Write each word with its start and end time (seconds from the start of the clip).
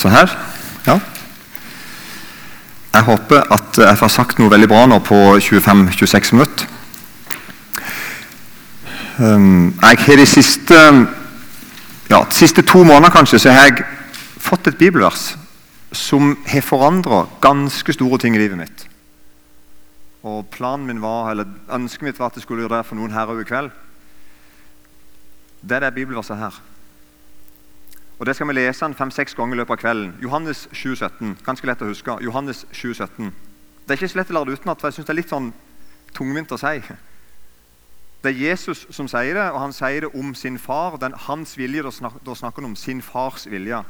Så 0.00 0.08
her. 0.08 0.36
Ja. 0.86 0.98
Jeg 2.94 3.02
håper 3.02 3.52
at 3.52 3.78
jeg 3.78 3.98
får 3.98 4.08
sagt 4.08 4.38
noe 4.40 4.50
veldig 4.50 4.68
bra 4.70 4.86
nå 4.88 4.98
på 5.04 5.18
25-26 5.38 6.32
minutter. 6.34 6.70
Um, 9.20 9.74
jeg 9.82 9.98
har 10.06 10.16
de 10.16 10.26
siste, 10.26 10.78
ja, 12.08 12.22
de 12.24 12.34
siste 12.34 12.64
to 12.64 12.80
månedene 12.80 13.12
kanskje, 13.12 13.38
så 13.38 13.52
har 13.52 13.68
jeg 13.68 13.84
fått 14.40 14.70
et 14.70 14.78
bibelvers 14.80 15.34
som 15.92 16.32
har 16.48 16.64
forandra 16.64 17.26
ganske 17.44 17.92
store 17.92 18.18
ting 18.22 18.36
i 18.36 18.40
livet 18.40 18.56
mitt. 18.56 18.86
Og 20.24 20.46
planen 20.52 20.86
min 20.86 21.02
var, 21.04 21.30
eller 21.30 21.48
Ønsket 21.72 22.08
mitt 22.08 22.18
var 22.18 22.32
at 22.32 22.40
det 22.40 22.42
skulle 22.46 22.64
gjøre 22.64 22.78
det 22.78 22.86
for 22.88 22.96
noen 22.96 23.12
her 23.12 23.28
i 23.36 23.44
kveld. 23.44 23.70
Det 25.62 25.76
er 25.76 25.80
det 25.80 25.94
bibelverset 25.94 26.36
her. 26.36 26.60
Og 28.18 28.26
Det 28.26 28.34
skal 28.36 28.48
vi 28.48 28.52
lese 28.52 28.94
fem-seks 28.94 29.34
ganger 29.34 29.54
i 29.54 29.56
løpet 29.56 29.70
av 29.70 29.76
kvelden. 29.80 30.14
Johannes 30.22 30.68
7,17. 30.72 31.38
Ganske 31.44 31.66
lett 31.66 31.82
å 31.82 31.88
huske. 31.88 32.16
Johannes 32.20 32.66
7,17. 32.72 33.30
Det 33.84 33.94
er 33.94 33.96
ikke 33.96 34.08
så 34.12 34.18
lett 34.18 34.30
å 34.30 34.34
lære 34.36 34.50
det 34.50 34.58
utenat, 34.60 34.80
for 34.80 34.88
jeg 34.88 34.98
synes 34.98 35.06
det 35.06 35.14
er 35.14 35.18
litt 35.22 35.32
sånn 35.32 35.52
tungvint 36.12 36.52
å 36.52 36.58
si. 36.60 36.82
Det 38.20 38.28
er 38.28 38.36
Jesus 38.36 38.84
som 38.92 39.08
sier 39.08 39.34
det, 39.34 39.46
og 39.54 39.60
han 39.62 39.72
sier 39.72 40.04
det 40.04 40.10
om 40.12 40.34
sin 40.36 40.58
far. 40.60 40.98
Den, 41.00 41.16
hans 41.16 41.56
vilje, 41.56 41.82
Da 41.82 41.90
snakker, 41.90 42.60
han 42.60 42.70
om 42.70 42.76
sin 42.76 43.00
fars 43.02 43.46
vilje. 43.48 43.80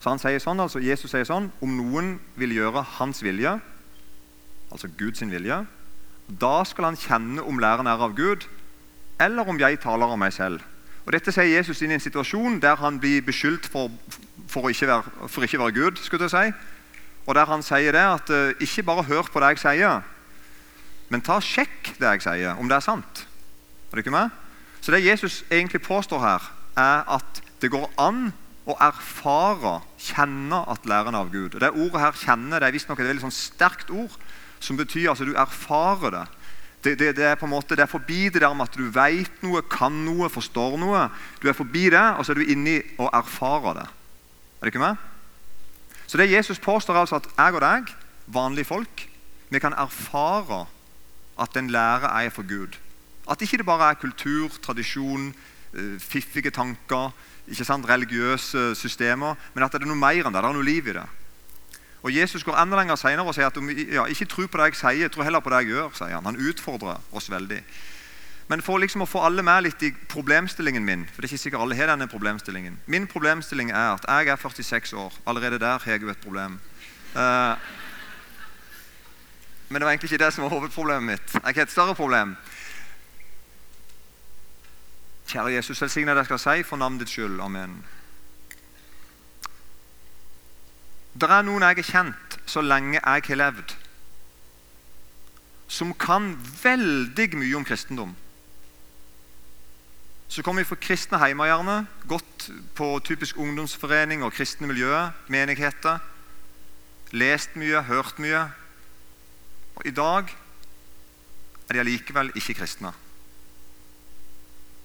Så 0.00 0.08
han 0.08 0.18
sier 0.18 0.40
sånn, 0.40 0.60
altså 0.60 0.80
Jesus 0.80 1.10
sier 1.10 1.24
sånn 1.24 1.50
Om 1.60 1.76
noen 1.76 2.18
vil 2.36 2.52
gjøre 2.52 2.82
hans 2.96 3.22
vilje, 3.22 3.58
altså 4.72 4.88
Guds 4.98 5.20
vilje, 5.20 5.66
da 6.26 6.64
skal 6.64 6.84
han 6.84 6.96
kjenne 6.96 7.42
om 7.42 7.58
læren 7.58 7.86
er 7.86 8.00
av 8.02 8.16
Gud, 8.16 8.48
eller 9.20 9.48
om 9.48 9.58
jeg 9.60 9.80
taler 9.80 10.06
av 10.06 10.18
meg 10.18 10.32
selv. 10.32 10.64
Og 11.06 11.12
Dette 11.14 11.30
sier 11.30 11.52
Jesus 11.54 11.80
inn 11.82 11.92
i 11.94 11.96
en 12.00 12.02
situasjon 12.02 12.58
der 12.62 12.80
han 12.80 12.98
blir 12.98 13.22
beskyldt 13.22 13.68
for, 13.70 13.92
for, 14.50 14.66
ikke, 14.68 14.88
være, 14.90 15.28
for 15.30 15.46
ikke 15.46 15.60
være 15.62 15.76
Gud. 15.76 16.00
skulle 16.02 16.26
jeg 16.26 16.34
si. 16.34 16.56
Og 17.26 17.34
der 17.34 17.46
han 17.46 17.62
sier 17.62 17.94
det 17.94 18.02
at 18.02 18.30
uh, 18.30 18.62
ikke 18.62 18.82
bare 18.82 19.06
hør 19.06 19.30
på 19.30 19.40
det 19.42 19.54
jeg 19.54 19.62
sier, 19.62 20.02
men 21.08 21.22
ta 21.22 21.38
sjekk 21.42 21.92
det 22.00 22.10
jeg 22.16 22.24
sier, 22.26 22.58
om 22.58 22.66
det 22.68 22.78
er 22.78 22.86
sant. 22.86 23.22
Er 23.90 23.98
det 23.98 24.02
ikke 24.02 24.14
med? 24.14 24.34
Så 24.80 24.94
det 24.94 25.04
Jesus 25.04 25.44
egentlig 25.50 25.82
påstår 25.82 26.22
her, 26.22 26.50
er 26.76 27.06
at 27.16 27.42
det 27.62 27.70
går 27.70 27.86
an 28.02 28.32
å 28.66 28.74
erfare, 28.82 29.80
kjenne 30.02 30.58
at 30.70 30.86
læren 30.90 31.14
av 31.14 31.30
Gud. 31.30 31.54
Og 31.54 31.60
Det 31.60 31.70
ordet 31.70 32.00
her 32.02 32.12
'kjenne' 32.12 32.58
det 32.58 32.66
er 32.66 32.74
visstnok 32.74 33.00
et 33.00 33.06
veldig 33.06 33.22
sånn 33.22 33.34
sterkt 33.34 33.90
ord 33.90 34.10
som 34.60 34.76
betyr 34.76 35.10
altså 35.10 35.24
du 35.24 35.34
erfarer 35.38 36.10
det. 36.10 36.26
Det, 36.86 36.94
det, 37.00 37.16
det, 37.18 37.24
er 37.26 37.34
på 37.34 37.48
en 37.48 37.50
måte, 37.50 37.74
det 37.74 37.82
er 37.82 37.90
forbi 37.90 38.28
det 38.30 38.44
der 38.44 38.52
med 38.54 38.68
at 38.68 38.76
du 38.78 38.84
vet 38.94 39.40
noe, 39.42 39.64
kan 39.66 39.90
noe, 40.06 40.28
forstår 40.30 40.76
noe. 40.78 41.08
Du 41.42 41.48
er 41.50 41.56
forbi 41.58 41.88
det, 41.90 42.04
og 42.14 42.22
så 42.22 42.30
er 42.30 42.38
du 42.38 42.52
inni 42.52 42.76
og 43.02 43.10
erfarer 43.10 43.80
det. 43.80 43.86
Er 43.88 44.68
det 44.68 44.70
ikke 44.70 44.84
med? 44.84 45.00
Så 46.06 46.20
det 46.20 46.30
Jesus 46.30 46.62
påstår 46.62 47.00
altså 47.00 47.18
at 47.18 47.26
jeg 47.32 47.58
og 47.58 47.64
deg, 47.64 47.90
vanlige 48.30 48.70
folk, 48.70 49.02
vi 49.50 49.58
kan 49.58 49.74
erfare 49.74 50.62
at 51.42 51.58
den 51.58 51.72
lære 51.74 52.12
er 52.22 52.30
for 52.30 52.46
Gud. 52.46 52.78
At 53.30 53.42
ikke 53.42 53.58
det 53.58 53.66
bare 53.66 53.90
er 53.90 53.98
kultur, 53.98 54.48
tradisjon, 54.62 55.32
eh, 55.74 55.98
fiffige 55.98 56.54
tanker, 56.54 57.10
ikke 57.48 57.66
sant, 57.66 57.88
religiøse 57.88 58.74
systemer, 58.78 59.34
men 59.54 59.64
at 59.64 59.74
det 59.74 59.82
er 59.82 59.90
noe 59.90 59.98
mer 59.98 60.22
enn 60.22 60.34
det. 60.34 60.42
Det 60.42 60.50
er 60.50 60.54
noe 60.54 60.70
liv 60.70 60.86
i 60.86 60.94
det. 61.00 61.06
Og 62.06 62.14
Jesus 62.14 62.44
går 62.46 62.54
enda 62.54 62.78
lenger 62.78 62.94
senere 63.00 63.26
og 63.26 63.34
sier 63.34 63.48
at 63.50 63.56
ja, 63.90 64.04
ikke 64.06 64.28
tro 64.30 64.44
på 64.46 64.60
det 64.60 64.68
jeg 64.70 64.78
sier, 64.78 65.08
tro 65.10 65.24
heller 65.26 65.42
på 65.42 65.50
det 65.50 65.64
jeg 65.64 65.72
gjør. 65.74 65.88
sier 65.98 66.14
Han 66.14 66.28
Han 66.30 66.38
utfordrer 66.38 67.00
oss 67.10 67.30
veldig. 67.30 67.58
Men 68.46 68.62
for 68.62 68.78
liksom 68.78 69.02
å 69.02 69.08
få 69.10 69.24
alle 69.26 69.42
med 69.42 69.64
litt 69.66 69.82
i 69.82 69.90
problemstillingen 70.06 70.84
min 70.86 71.02
for 71.10 71.18
det 71.18 71.26
er 71.26 71.34
ikke 71.34 71.42
sikkert 71.42 71.64
alle 71.64 71.74
har 71.74 71.90
denne 71.90 72.06
problemstillingen. 72.06 72.78
Min 72.86 73.08
problemstilling 73.10 73.72
er 73.74 73.96
at 73.96 74.06
jeg 74.06 74.30
er 74.30 74.38
46 74.38 74.92
år. 74.94 75.18
Allerede 75.26 75.58
der 75.58 75.82
har 75.82 75.92
jeg 75.92 76.02
jo 76.02 76.12
et 76.14 76.22
problem. 76.22 76.60
Uh, 77.16 77.58
men 79.68 79.80
det 79.80 79.84
var 79.88 79.90
egentlig 79.90 80.12
ikke 80.12 80.24
det 80.24 80.32
som 80.32 80.46
var 80.46 80.54
hovedproblemet 80.54 81.10
mitt. 81.10 81.34
Jeg 81.34 81.54
har 81.54 81.62
et 81.62 81.74
større 81.74 81.94
problem. 81.94 82.36
Kjære 85.26 85.58
Jesus, 85.58 85.82
velsigne 85.82 86.14
det 86.14 86.22
jeg 86.22 86.30
skal 86.30 86.38
si 86.38 86.62
for 86.62 86.78
navnet 86.78 87.02
ditt 87.02 87.10
skyld. 87.10 87.40
Amen. 87.42 87.80
Det 91.16 91.28
er 91.32 91.44
noen 91.46 91.64
jeg 91.64 91.78
har 91.78 91.88
kjent 91.88 92.34
så 92.44 92.60
lenge 92.60 92.98
jeg 92.98 93.22
har 93.30 93.38
levd, 93.40 93.72
som 95.66 95.94
kan 95.96 96.34
veldig 96.62 97.28
mye 97.40 97.56
om 97.56 97.64
kristendom. 97.64 98.12
Så 100.28 100.42
kommer 100.42 100.62
vi 100.62 100.68
fra 100.68 100.76
kristne 100.82 101.18
hjemme. 101.22 101.86
Gått 102.06 102.50
på 102.74 102.88
typisk 103.00 103.38
ungdomsforening 103.38 104.22
og 104.26 104.34
kristne 104.34 104.66
miljøer, 104.66 105.14
menigheter. 105.28 105.98
Lest 107.12 107.56
mye, 107.56 107.82
hørt 107.82 108.18
mye. 108.18 108.50
Og 109.76 109.86
i 109.86 109.94
dag 109.94 110.34
er 111.68 111.72
de 111.72 111.80
allikevel 111.80 112.32
ikke 112.34 112.58
kristne. 112.60 112.92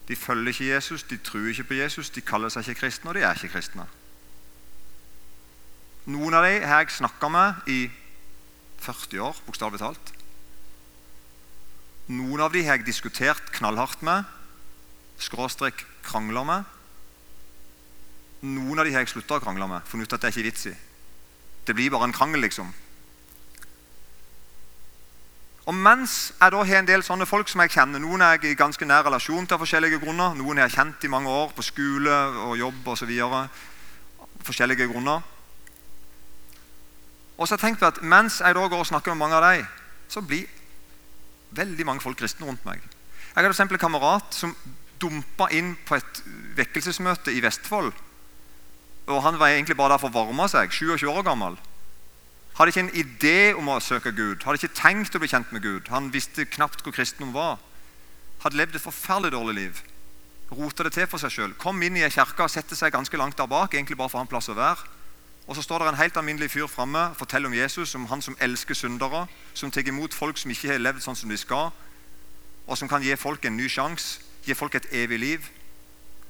De 0.08 0.16
følger 0.16 0.48
ikke 0.48 0.74
Jesus, 0.74 1.04
de 1.04 1.18
tror 1.18 1.50
ikke 1.50 1.64
på 1.64 1.74
Jesus, 1.74 2.10
de 2.10 2.22
kaller 2.22 2.50
seg 2.50 2.70
ikke 2.70 2.86
kristne, 2.86 3.10
og 3.10 3.16
de 3.16 3.26
er 3.26 3.34
ikke 3.34 3.58
kristne. 3.58 3.86
Noen 6.10 6.34
av 6.34 6.46
dem 6.48 6.64
har 6.66 6.82
jeg 6.82 6.96
snakka 6.98 7.30
med 7.30 7.68
i 7.70 7.80
40 8.82 9.22
år, 9.22 9.38
bokstavelig 9.46 9.82
talt. 9.84 10.14
Noen 12.10 12.42
av 12.42 12.54
dem 12.54 12.66
har 12.66 12.80
jeg 12.80 12.88
diskutert 12.88 13.52
knallhardt 13.54 14.02
med, 14.02 14.26
skråstrek 15.22 15.86
krangler 16.02 16.48
med. 16.48 16.78
Noen 18.42 18.82
av 18.82 18.88
dem 18.88 18.96
har 18.96 19.06
jeg 19.06 19.14
slutta 19.14 19.38
å 19.38 19.44
krangle 19.44 19.68
med, 19.70 19.86
funnet 19.86 20.10
ut 20.10 20.16
at 20.18 20.24
det 20.24 20.32
er 20.32 20.34
ikke 20.34 20.50
vits 20.50 20.72
i. 20.72 20.74
Det 21.68 21.76
blir 21.78 21.92
bare 21.94 22.10
en 22.10 22.16
krangel, 22.16 22.42
liksom. 22.42 22.72
Og 25.70 25.78
mens 25.78 26.32
jeg 26.34 26.52
da 26.56 26.64
har 26.66 26.80
en 26.82 26.90
del 26.90 27.04
sånne 27.06 27.28
folk 27.30 27.52
som 27.52 27.62
jeg 27.62 27.76
kjenner, 27.76 28.02
Noen 28.02 28.24
er 28.26 28.40
jeg 28.40 28.56
i 28.56 28.58
ganske 28.58 28.86
nær 28.90 29.06
relasjon 29.06 29.46
til 29.46 29.56
av 29.56 29.62
forskjellige 29.62 30.02
grunner. 30.02 30.34
Noen 30.40 30.58
har 30.58 30.66
jeg 30.66 30.80
kjent 30.80 31.06
i 31.06 31.12
mange 31.14 31.30
år 31.30 31.54
på 31.54 31.64
skole 31.64 32.18
og 32.48 32.58
jobb 32.58 32.90
osv. 32.96 33.14
Forskjellige 34.42 34.90
grunner. 34.90 35.22
Og 37.42 37.48
så 37.48 37.56
har 37.56 37.58
jeg 37.58 37.72
tenkt 37.72 37.86
at 37.88 38.04
Mens 38.06 38.38
jeg 38.38 38.54
da 38.54 38.68
går 38.70 38.84
og 38.84 38.88
snakker 38.88 39.16
med 39.16 39.24
mange 39.24 39.40
av 39.40 39.48
dem, 39.48 39.66
så 40.12 40.22
blir 40.22 40.46
veldig 41.58 41.86
mange 41.88 42.04
folk 42.04 42.20
kristne 42.20 42.46
rundt 42.46 42.66
meg. 42.68 42.84
Jeg 43.32 43.42
hadde 43.42 43.56
for 43.56 43.64
en 43.64 43.82
kamerat 43.82 44.36
som 44.36 44.54
dumpa 45.02 45.48
inn 45.56 45.74
på 45.88 45.98
et 45.98 46.22
vekkelsesmøte 46.60 47.34
i 47.34 47.42
Vestfold. 47.42 47.92
Og 49.08 49.24
Han 49.24 49.40
var 49.40 49.48
egentlig 49.50 49.78
bare 49.78 49.96
der 49.96 50.04
for 50.04 50.12
å 50.12 50.20
varme 50.20 50.48
seg. 50.52 50.70
27 50.70 51.10
år 51.10 51.26
gammel. 51.26 51.58
Hadde 52.60 52.70
ikke 52.70 52.84
en 52.86 52.94
idé 53.02 53.54
om 53.58 53.72
å 53.74 53.80
søke 53.82 54.12
Gud. 54.14 54.44
Hadde 54.44 54.62
ikke 54.62 54.78
tenkt 54.78 55.16
å 55.16 55.20
bli 55.24 55.32
kjent 55.32 55.52
med 55.52 55.64
Gud. 55.64 55.90
Han 55.90 56.12
visste 56.14 56.46
knapt 56.46 56.84
hvor 56.84 56.94
kristendom 56.94 57.34
var. 57.34 57.58
Hadde 58.44 58.60
levd 58.60 58.78
et 58.78 58.86
forferdelig 58.86 59.34
dårlig 59.34 59.56
liv. 59.58 59.82
Rota 60.52 60.84
det 60.84 60.94
til 60.94 61.08
for 61.08 61.18
seg 61.18 61.34
sjøl. 61.34 61.54
Kom 61.58 61.82
inn 61.82 61.98
i 61.98 62.06
ei 62.06 62.14
kirke 62.14 62.46
og 62.46 62.52
sette 62.54 62.78
seg 62.78 62.94
ganske 62.94 63.18
langt 63.18 63.40
der 63.40 63.50
bak. 63.50 63.74
egentlig 63.74 63.98
bare 63.98 64.12
for 64.12 64.20
å 64.20 64.22
ha 64.22 64.28
en 64.28 64.34
plass 64.36 64.52
å 64.52 64.58
være. 64.60 65.01
Og 65.52 65.56
så 65.56 65.62
står 65.62 65.80
det 65.80 65.88
en 65.90 65.98
helt 66.00 66.18
alminnelig 66.18 66.48
fyr 66.52 66.68
framme 66.72 67.00
og 67.12 67.16
forteller 67.20 67.50
om 67.50 67.54
Jesus, 67.54 67.96
om 67.96 68.06
han 68.08 68.22
som 68.24 68.38
elsker 68.40 68.74
syndere, 68.74 69.26
som 69.54 69.72
tar 69.72 69.84
imot 69.84 70.14
folk 70.16 70.38
som 70.40 70.52
ikke 70.54 70.70
har 70.72 70.80
levd 70.80 71.04
sånn 71.04 71.18
som 71.20 71.30
de 71.30 71.36
skal, 71.36 71.74
og 72.64 72.78
som 72.80 72.88
kan 72.88 73.04
gi 73.04 73.12
folk 73.20 73.44
en 73.44 73.58
ny 73.60 73.68
sjanse, 73.68 74.22
gi 74.48 74.56
folk 74.56 74.78
et 74.80 74.88
evig 74.96 75.20
liv. 75.20 75.50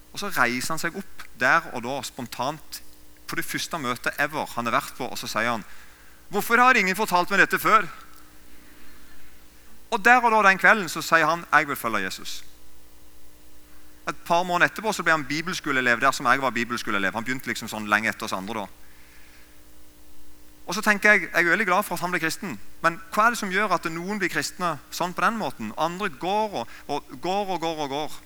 Og 0.10 0.20
Så 0.20 0.32
reiser 0.34 0.74
han 0.74 0.82
seg 0.82 0.98
opp 0.98 1.28
der 1.38 1.70
og 1.70 1.86
da 1.86 2.02
spontant 2.02 2.82
på 3.30 3.38
det 3.38 3.46
første 3.46 3.78
møtet 3.78 4.18
ever 4.18 4.50
han 4.56 4.66
har 4.66 4.80
vært 4.80 4.98
på, 4.98 5.06
og 5.06 5.18
så 5.18 5.30
sier 5.30 5.54
han 5.54 5.70
Hvorfor 6.34 6.58
har 6.58 6.74
ingen 6.76 6.98
fortalt 6.98 7.30
meg 7.30 7.46
dette 7.46 7.60
før? 7.60 7.86
Og 9.92 10.04
Der 10.04 10.26
og 10.26 10.32
da 10.32 10.50
den 10.50 10.58
kvelden 10.58 10.90
så 10.90 11.02
sier 11.06 11.30
han 11.30 11.46
jeg 11.54 11.68
vil 11.68 11.76
følge 11.76 12.08
Jesus. 12.10 12.44
Et 14.10 14.26
par 14.26 14.42
måneder 14.44 14.72
etterpå 14.72 14.92
så 14.94 15.04
ble 15.04 15.14
han 15.14 15.30
bibelskoleelev 15.30 16.02
der 16.02 16.12
som 16.12 16.26
jeg 16.26 16.42
var 16.42 16.50
bibelskoleelev. 16.50 17.14
Han 17.14 17.24
begynte 17.24 17.54
liksom 17.54 17.70
sånn 17.70 17.86
lenge 17.86 18.10
etter 18.10 18.26
oss 18.26 18.34
andre 18.34 18.66
da. 18.66 18.70
Og 20.66 20.76
så 20.76 20.82
tenker 20.82 21.12
Jeg 21.12 21.22
jeg 21.22 21.46
er 21.46 21.50
veldig 21.50 21.66
glad 21.66 21.84
for 21.84 21.96
at 21.96 22.02
han 22.02 22.12
ble 22.12 22.20
kristen, 22.20 22.60
men 22.82 23.00
hva 23.14 23.26
er 23.26 23.34
det 23.34 23.40
som 23.40 23.52
gjør 23.52 23.74
at 23.76 23.86
noen 23.92 24.20
blir 24.20 24.30
kristne 24.30 24.78
sånn 24.92 25.14
på 25.14 25.22
den 25.22 25.38
måten, 25.38 25.74
andre 25.78 26.10
går 26.10 26.54
og, 26.62 26.68
og 26.88 27.04
går 27.22 27.56
og 27.56 27.60
går 27.60 27.82
og 27.86 27.90
går 27.90 28.20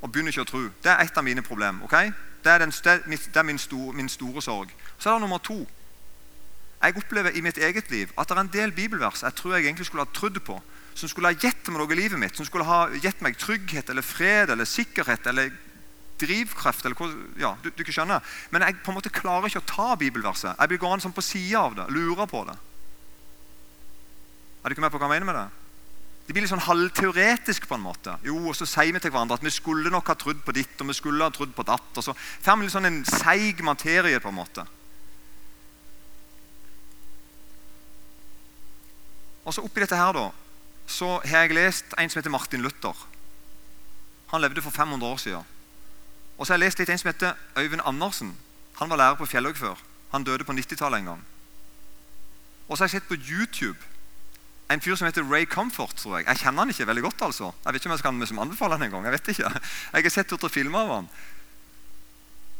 og 0.00 0.12
begynner 0.12 0.32
ikke 0.32 0.46
å 0.46 0.48
tro? 0.48 0.62
Det 0.82 0.90
er 0.90 1.04
et 1.04 1.18
av 1.18 1.24
mine 1.24 1.42
problemer. 1.44 1.84
Okay? 1.84 2.12
Det 2.44 2.52
er, 2.52 2.58
den, 2.64 2.72
det 2.72 3.36
er 3.36 3.44
min, 3.44 3.58
store, 3.58 3.92
min 3.92 4.08
store 4.08 4.42
sorg. 4.42 4.72
Så 4.98 5.10
er 5.10 5.18
det 5.18 5.20
nummer 5.20 5.38
to. 5.44 5.58
Jeg 6.82 6.96
opplever 6.96 7.36
i 7.36 7.42
mitt 7.44 7.58
eget 7.60 7.90
liv 7.92 8.12
at 8.16 8.28
det 8.28 8.36
er 8.36 8.40
en 8.40 8.52
del 8.52 8.72
bibelvers 8.72 9.22
jeg 9.22 9.36
tror 9.36 9.54
jeg 9.54 9.66
egentlig 9.66 9.86
skulle 9.86 10.06
ha 10.06 10.14
trodd 10.16 10.38
på, 10.40 10.56
som 10.94 11.08
skulle 11.08 11.28
ha 11.28 11.36
gitt 11.36 11.68
meg 11.68 11.82
noe 11.82 11.92
i 11.92 11.98
livet 11.98 12.18
mitt, 12.18 12.36
som 12.36 12.48
skulle 12.48 12.64
ha 12.64 12.86
gitt 12.96 13.20
meg 13.20 13.36
trygghet 13.36 13.92
eller 13.92 14.02
fred 14.02 14.50
eller 14.50 14.64
sikkerhet 14.64 15.28
eller 15.28 15.52
drivkraft. 16.20 16.84
eller 16.84 16.98
hva, 16.98 17.08
ja, 17.40 17.54
du, 17.62 17.70
du 17.70 17.82
ikke 17.84 17.94
skjønner. 17.96 18.24
Men 18.50 18.66
jeg 18.66 18.80
på 18.84 18.92
en 18.92 18.98
måte 18.98 19.12
klarer 19.12 19.50
ikke 19.50 19.62
å 19.62 19.70
ta 19.70 19.88
bibelverset. 20.00 20.54
Jeg 20.54 20.72
blir 20.72 20.82
gående 20.82 21.06
sånn 21.06 21.16
på 21.16 21.24
sida 21.24 21.64
av 21.66 21.78
det, 21.78 21.88
lurer 21.94 22.28
på 22.30 22.44
det. 22.48 22.58
Er 24.60 24.68
du 24.68 24.76
ikke 24.76 24.84
med 24.84 24.92
på 24.92 25.00
hva 25.00 25.08
jeg 25.08 25.16
mener 25.16 25.28
med 25.30 25.38
det? 25.40 25.48
Det 26.26 26.34
blir 26.36 26.44
litt 26.44 26.52
sånn 26.52 26.62
halvteoretisk 26.62 27.64
på 27.66 27.74
en 27.74 27.82
måte. 27.82 28.12
Jo, 28.22 28.36
og 28.52 28.54
Så 28.54 28.68
sier 28.68 28.92
vi 28.94 29.00
til 29.02 29.10
hverandre 29.10 29.40
at 29.40 29.42
vi 29.42 29.50
skulle 29.50 29.90
nok 29.90 30.12
ha 30.12 30.14
trodd 30.14 30.44
på 30.46 30.54
ditt 30.54 30.78
og 30.78 30.92
vi 30.92 30.94
skulle 30.94 31.26
ha 31.26 31.32
trodd 31.34 31.56
på 31.56 31.64
datt. 31.66 31.88
og 31.96 32.04
Så 32.06 32.14
får 32.14 32.58
vi 32.60 32.68
litt 32.68 32.74
sånn 32.76 32.86
en 32.86 33.00
seig 33.08 33.64
materie. 33.66 34.20
på 34.20 34.28
en 34.28 34.38
måte. 34.38 34.66
Og 39.44 39.54
så 39.56 39.64
oppi 39.64 39.82
dette 39.82 39.96
her 39.98 40.12
da, 40.14 40.28
så 40.86 41.16
har 41.24 41.48
jeg 41.48 41.56
lest 41.56 41.96
en 41.98 42.10
som 42.10 42.20
heter 42.20 42.30
Martin 42.30 42.62
Luther. 42.62 42.94
Han 44.30 44.40
levde 44.44 44.62
for 44.62 44.70
500 44.70 45.06
år 45.06 45.18
siden. 45.18 45.44
Og 46.40 46.46
så 46.46 46.54
har 46.54 46.58
jeg 46.58 46.70
lest 46.70 46.80
litt 46.80 46.88
en 46.88 46.98
som 46.98 47.10
heter 47.10 47.36
Øyvind 47.60 47.84
Andersen. 47.84 48.32
Han 48.80 48.88
var 48.90 48.96
lærer 48.96 49.18
på 49.20 49.28
Fjellhaug 49.28 49.58
før. 49.60 49.80
Han 50.14 50.24
døde 50.24 50.44
på 50.44 50.52
90-tallet 50.56 51.02
en 51.02 51.10
gang. 51.12 51.24
Og 52.68 52.78
så 52.78 52.84
har 52.84 52.88
jeg 52.88 53.00
sett 53.00 53.08
på 53.08 53.18
YouTube 53.20 53.76
en 54.72 54.80
fyr 54.80 54.94
som 54.96 55.04
heter 55.04 55.26
Ray 55.26 55.44
Comfort. 55.44 55.96
tror 55.96 56.16
Jeg 56.18 56.26
Jeg 56.26 56.38
kjenner 56.38 56.62
han 56.62 56.70
ikke 56.70 56.86
veldig 56.86 57.02
godt. 57.02 57.22
altså. 57.22 57.52
Jeg 57.64 57.74
vet 57.74 57.80
ikke 57.80 57.88
om 57.88 57.92
jeg 57.92 57.98
skal 57.98 58.14
liksom 58.14 58.38
anbefale 58.38 58.72
han 58.72 58.82
en 58.82 58.90
gang. 58.90 59.04
Jeg 59.04 59.12
vet 59.12 59.28
ikke. 59.28 59.50
Jeg 59.92 60.02
har 60.02 60.10
sett 60.10 60.28
to-tre 60.28 60.48
filmer 60.48 60.78
av 60.78 60.94
han. 60.94 61.08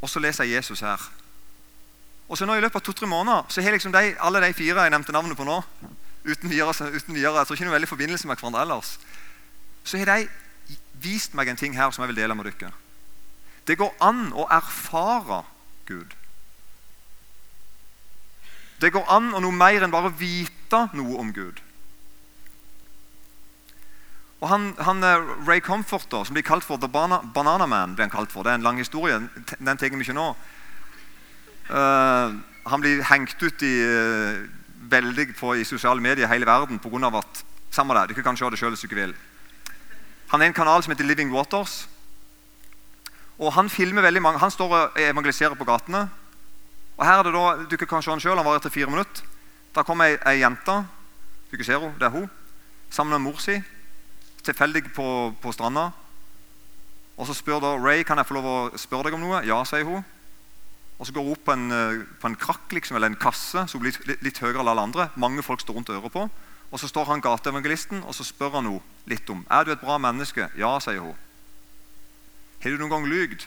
Og 0.03 0.11
så 0.11 0.21
leser 0.21 0.45
jeg 0.45 0.57
Jesus 0.57 0.81
her. 0.81 1.11
Og 2.29 2.39
så 2.39 2.47
nå 2.47 2.55
I 2.55 2.61
løpet 2.61 2.77
av 2.77 2.85
to-tre 2.85 3.07
måneder 3.07 3.49
så 3.49 3.63
har 3.63 3.73
liksom 3.73 3.93
de, 3.93 4.15
alle 4.21 4.41
de 4.41 4.53
fire 4.55 4.83
jeg 4.83 4.91
nevnte 4.91 5.13
navnet 5.13 5.37
på 5.37 5.45
nå, 5.45 5.63
uten 6.25 6.51
videre, 6.51 6.91
uten 6.93 7.15
videre 7.15 7.39
jeg 7.39 7.47
tror 7.47 7.57
ikke 7.57 7.65
noe 7.65 7.75
veldig 7.75 7.89
forbindelse 7.89 8.29
med 8.29 8.37
hverandre 8.37 8.63
ellers, 8.63 8.99
så 9.85 9.99
har 9.99 10.13
de 10.13 10.29
vist 11.03 11.35
meg 11.35 11.49
en 11.49 11.57
ting 11.57 11.75
her 11.75 11.91
som 11.91 12.05
jeg 12.05 12.13
vil 12.13 12.23
dele 12.23 12.35
med 12.35 12.47
dere. 12.53 12.71
Det 13.67 13.79
går 13.79 13.93
an 14.01 14.31
å 14.33 14.47
erfare 14.51 15.43
Gud. 15.87 16.15
Det 18.81 18.93
går 18.93 19.05
an 19.13 19.35
å 19.37 19.43
noe 19.45 19.53
mer 19.53 19.85
enn 19.85 19.93
bare 19.93 20.13
vite 20.17 20.87
noe 20.97 21.19
om 21.21 21.33
Gud. 21.37 21.61
Og 24.41 24.49
han, 24.49 24.71
han, 24.81 25.03
eh, 25.05 25.33
Ray 25.49 25.61
Comfort, 25.61 26.09
som 26.25 26.33
blir 26.33 26.47
kalt 26.47 26.65
for 26.65 26.81
The 26.81 26.89
Banana 26.89 27.67
Man, 27.67 27.95
blir 27.95 28.07
han 28.09 28.15
kalt 28.15 28.33
for. 28.33 28.43
det 28.43 28.51
er 28.51 28.55
en 28.55 28.63
lang 28.63 28.79
historie. 28.79 29.21
Den 29.59 29.77
tar 29.77 29.91
vi 29.91 30.01
ikke 30.01 30.17
nå. 30.17 30.35
Uh, 31.71 32.35
han 32.67 32.81
blir 32.81 33.03
hengt 33.07 33.43
ut 33.43 33.63
i, 33.63 33.75
uh, 33.85 34.49
veldig 34.91 35.37
på, 35.39 35.55
i 35.55 35.65
sosiale 35.65 36.01
medier 36.01 36.27
i 36.27 36.33
hele 36.33 36.47
verden 36.47 36.79
pga. 36.79 37.19
at 37.19 37.45
Samme 37.71 37.95
det, 37.95 38.17
dere 38.17 38.23
kan 38.23 38.37
se 38.37 38.51
det 38.51 38.59
sjøl 38.59 38.75
hvis 38.75 38.89
dere 38.89 39.07
vil. 39.07 39.15
Han 40.33 40.43
er 40.43 40.47
en 40.47 40.57
kanal 40.57 40.83
som 40.83 40.91
heter 40.91 41.05
Living 41.05 41.31
Waters. 41.31 41.87
Og 43.41 43.53
Han 43.57 43.71
filmer 43.73 44.05
veldig 44.05 44.23
mange, 44.23 44.39
han 44.39 44.51
står 44.51 44.75
og 44.77 45.01
evangeliserer 45.01 45.57
på 45.57 45.65
gatene. 45.65 46.09
Og 46.99 47.07
her 47.07 47.19
er 47.19 47.23
det 47.23 47.33
da, 47.33 47.65
Du 47.71 47.77
kan 47.77 48.03
se 48.03 48.11
han 48.11 48.21
sjøl. 48.21 48.37
Han 48.37 48.45
varer 48.45 48.61
etter 48.61 48.71
fire 48.71 48.91
minutter. 48.91 49.25
Da 49.75 49.83
kommer 49.83 50.05
ei, 50.05 50.19
ei 50.27 50.43
jente. 50.43 50.85
ikke 51.53 51.65
ser 51.65 51.81
henne, 51.81 51.95
det 51.99 52.07
er 52.07 52.11
hun, 52.11 52.31
sammen 52.91 53.11
med 53.11 53.33
mor 53.33 53.41
si 53.41 53.63
tilfeldig 54.43 54.93
på, 54.95 55.35
på 55.43 55.53
stranda. 55.53 55.91
Og 57.17 57.27
Så 57.27 57.35
spør 57.35 57.61
da 57.61 57.75
Ray 57.77 58.03
kan 58.03 58.19
jeg 58.19 58.27
få 58.27 58.35
lov 58.39 58.47
å 58.49 58.79
spørre 58.79 59.09
deg 59.09 59.17
om 59.17 59.25
noe. 59.25 59.43
Ja, 59.45 59.63
sier 59.65 59.85
hun. 59.85 60.05
Og 60.99 61.07
Så 61.07 61.13
går 61.13 61.25
hun 61.25 61.33
opp 61.33 61.45
på 61.45 61.53
en, 61.53 61.73
eh, 61.73 62.05
på 62.21 62.29
en 62.29 62.37
krakk 62.37 62.73
liksom, 62.73 62.97
eller 62.97 63.13
en 63.13 63.21
kasse 63.21 63.67
som 63.69 63.81
blir 63.81 63.93
litt, 64.07 64.23
litt 64.23 64.39
høyere 64.39 64.61
enn 64.61 64.69
alle 64.69 64.87
andre. 64.89 65.11
Mange 65.17 65.43
folk 65.43 65.61
står 65.61 65.77
rundt 65.77 65.93
øret 65.93 66.13
på. 66.13 66.29
Og 66.71 66.81
Så 66.81 66.89
står 66.89 67.07
han 67.07 67.21
gateevangelisten 67.21 68.05
og 68.05 68.15
så 68.15 68.25
spør 68.25 68.53
han 68.55 68.67
henne 68.67 68.81
litt 69.07 69.29
om 69.31 69.45
er 69.51 69.65
du 69.65 69.73
et 69.73 69.81
bra 69.81 69.99
menneske. 69.99 70.51
Ja, 70.57 70.79
sier 70.79 71.01
hun. 71.01 71.17
Har 72.61 72.71
du 72.71 72.81
noen 72.81 72.93
gang 72.93 73.07
lygd? 73.09 73.47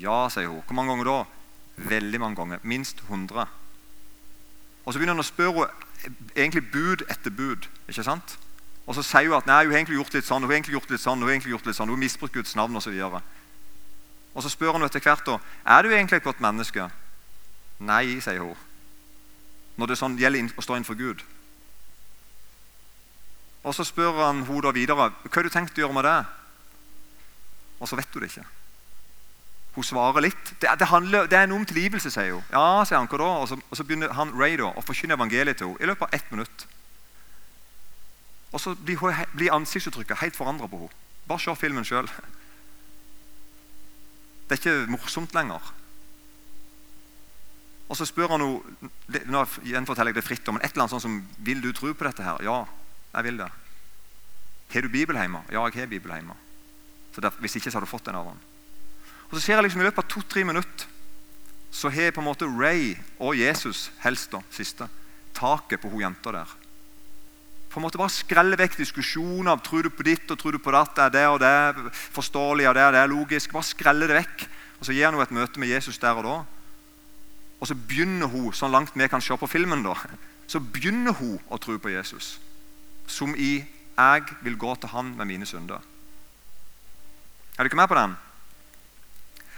Ja, 0.00 0.26
sier 0.32 0.48
hun. 0.48 0.62
Hvor 0.66 0.76
mange 0.78 0.94
ganger 0.94 1.10
da? 1.10 1.18
Veldig 1.76 2.20
mange 2.20 2.36
ganger. 2.36 2.62
Minst 2.62 3.02
100. 3.08 3.46
Og 4.86 4.92
Så 4.92 4.98
begynner 4.98 5.16
han 5.16 5.24
å 5.24 5.26
spørre 5.26 5.68
egentlig 6.34 6.64
bud 6.72 7.04
etter 7.10 7.30
bud. 7.30 7.68
ikke 7.88 8.04
sant? 8.06 8.38
Og 8.86 8.94
så 8.94 9.02
sier 9.02 9.28
hun 9.28 9.38
at 9.38 9.46
nei, 9.46 9.64
hun 9.64 9.74
har 9.74 9.80
egentlig 9.80 9.98
gjort 9.98 10.14
litt 10.14 10.28
sånn, 10.28 10.44
hun 10.44 10.50
har 10.50 10.56
egentlig 10.56 10.76
gjort 10.76 10.92
litt 10.94 11.02
sånn, 11.02 11.18
hun 11.18 11.26
har 11.26 11.34
egentlig 11.34 11.54
gjort 11.56 11.66
litt 11.66 11.76
sånn, 11.76 11.90
hun 11.90 11.98
har 11.98 12.04
misbrukt 12.04 12.34
Guds 12.34 12.54
navn 12.54 12.78
osv. 12.78 12.94
Og, 13.02 13.16
og 14.34 14.44
så 14.44 14.52
spør 14.52 14.78
han 14.78 14.86
etter 14.86 15.02
hvert 15.02 15.26
da, 15.26 15.40
er 15.74 15.82
du 15.82 15.90
egentlig 15.90 16.20
et 16.20 16.28
godt 16.28 16.40
menneske. 16.44 16.86
Nei, 17.82 18.20
sier 18.22 18.44
hun. 18.44 18.54
Når 19.76 19.90
det 19.90 19.98
sånn 19.98 20.16
gjelder 20.20 20.54
å 20.54 20.64
stå 20.64 20.78
innenfor 20.78 20.96
Gud. 20.96 21.24
Og 23.66 23.74
Så 23.74 23.84
spør 23.84 24.22
han 24.22 24.44
hun 24.46 24.62
da 24.62 24.70
videre 24.70 24.94
hva 24.94 25.10
har 25.10 25.42
du 25.42 25.50
tenkt 25.50 25.74
å 25.74 25.82
gjøre 25.82 25.96
med 25.96 26.06
det. 26.06 26.18
Og 27.80 27.88
så 27.88 27.98
vet 27.98 28.14
hun 28.14 28.24
det 28.24 28.30
ikke. 28.30 28.46
Hun 29.76 29.84
svarer 29.84 30.24
litt. 30.24 30.52
Det, 30.60 30.70
det, 30.80 30.88
handler, 30.88 31.26
det 31.28 31.36
er 31.36 31.50
noe 31.50 31.60
om 31.60 31.66
tilgivelse, 31.68 32.10
sier 32.12 32.38
hun. 32.38 32.44
Ja, 32.48 32.84
sier 32.88 32.96
han, 32.96 33.08
hva 33.12 33.20
da? 33.20 33.28
Og 33.42 33.50
så, 33.50 33.58
og 33.60 33.76
så 33.76 33.84
begynner 33.84 34.14
han 34.16 34.32
Ray 34.32 34.56
da, 34.56 34.70
å 34.72 34.84
forkynne 34.84 35.18
evangeliet 35.18 35.60
til 35.60 35.74
henne 35.74 35.84
i 35.84 35.90
løpet 35.90 36.08
av 36.08 36.16
ett 36.16 36.30
minutt. 36.32 36.64
Og 38.56 38.62
så 38.62 38.72
blir, 38.78 39.02
blir 39.36 39.52
ansiktsuttrykket 39.52 40.22
helt 40.22 40.38
forandra 40.38 40.70
på 40.72 40.80
henne. 40.86 41.02
Bare 41.26 41.42
se 41.42 41.52
filmen 41.58 41.84
sjøl. 41.84 42.08
Det 44.46 44.56
er 44.56 44.62
ikke 44.62 44.94
morsomt 44.94 45.34
lenger. 45.36 45.60
Og 47.90 47.98
så 47.98 48.06
spør 48.08 48.32
han 48.32 48.46
henne 48.46 49.22
nå 49.30 49.44
gjenforteller 49.66 50.14
jeg 50.14 50.18
det 50.18 50.26
fritt 50.26 50.48
men 50.48 50.62
et 50.62 50.72
eller 50.72 50.86
annet 50.86 50.94
sånt 50.96 51.04
som 51.04 51.20
Vil 51.46 51.60
du 51.62 51.68
tro 51.74 51.92
på 51.92 52.06
dette 52.06 52.24
her? 52.24 52.40
Ja, 52.42 52.64
jeg 53.12 53.28
vil 53.28 53.44
det. 53.44 53.52
Har 54.72 54.82
du 54.82 54.88
Bibel 54.90 55.18
hjemme? 55.20 55.44
Ja, 55.52 55.68
jeg 55.68 55.84
har 55.84 55.92
Bibel 55.92 56.16
hjemme. 56.16 56.34
Så 57.16 57.24
der, 57.24 57.32
Hvis 57.40 57.56
ikke, 57.56 57.70
så 57.72 57.80
har 57.80 57.86
du 57.86 57.88
fått 57.88 58.12
en 58.12 58.20
av 58.20 58.28
han. 58.28 58.44
Og 59.30 59.32
så 59.32 59.40
ser 59.40 59.56
jeg 59.56 59.64
liksom 59.64 59.80
I 59.80 59.88
løpet 59.88 60.04
av 60.04 60.10
to-tre 60.12 60.44
minutter 60.44 60.92
så 61.72 61.88
har 61.92 62.12
på 62.12 62.20
en 62.20 62.28
måte 62.28 62.46
Ray 62.46 62.94
og 63.18 63.36
Jesus 63.36 63.90
helst 64.04 64.30
da, 64.32 64.38
siste, 64.52 64.86
taket 65.36 65.80
på 65.80 65.90
hun 65.92 66.04
jenta 66.04 66.32
der 66.32 66.52
på 67.76 67.80
en 67.80 67.84
måte 67.84 67.98
bare 68.00 68.08
skrelle 68.08 68.56
vekk 68.56 68.78
diskusjoner 68.80 69.52
om 69.52 69.60
tror 69.60 69.84
du 69.84 69.90
på 69.92 70.04
ditt 70.06 70.30
og 70.32 70.38
tror 70.40 70.54
du 70.56 70.58
på 70.64 70.72
datt, 70.72 70.96
er 70.96 71.10
det 71.12 71.24
og 71.28 71.42
det 71.42 71.90
forståelig 71.92 72.70
og 72.70 72.72
det 72.78 72.84
og 72.86 72.94
det 72.94 73.00
er 73.02 73.10
logisk. 73.10 73.52
Bare 73.52 73.68
skrelle 73.68 74.08
det 74.08 74.16
vekk. 74.16 74.44
Og 74.78 74.86
Så 74.88 74.94
gir 74.96 75.04
henne 75.04 75.20
et 75.20 75.34
møte 75.36 75.60
med 75.60 75.68
Jesus 75.68 75.98
der 76.00 76.16
og 76.16 76.24
da. 76.24 76.36
Og 77.60 77.68
så 77.68 77.76
begynner 77.76 78.32
hun, 78.32 78.48
sånn 78.56 78.72
langt 78.72 78.96
vi 78.96 79.08
kan 79.12 79.20
se 79.20 79.36
på 79.36 79.48
filmen, 79.48 79.84
da, 79.84 79.92
så 80.48 80.56
begynner 80.56 81.12
hun 81.20 81.36
å 81.52 81.60
tro 81.60 81.76
på 81.76 81.92
Jesus. 81.92 82.38
Som 83.06 83.36
i 83.36 83.66
'Jeg 83.98 84.24
vil 84.40 84.56
gå 84.56 84.74
til 84.80 84.88
Han 84.88 85.12
med 85.16 85.26
mine 85.26 85.44
synder'. 85.44 85.84
Er 87.56 87.64
du 87.64 87.70
ikke 87.70 87.76
med 87.76 87.88
på 87.88 87.98
den? 87.98 88.16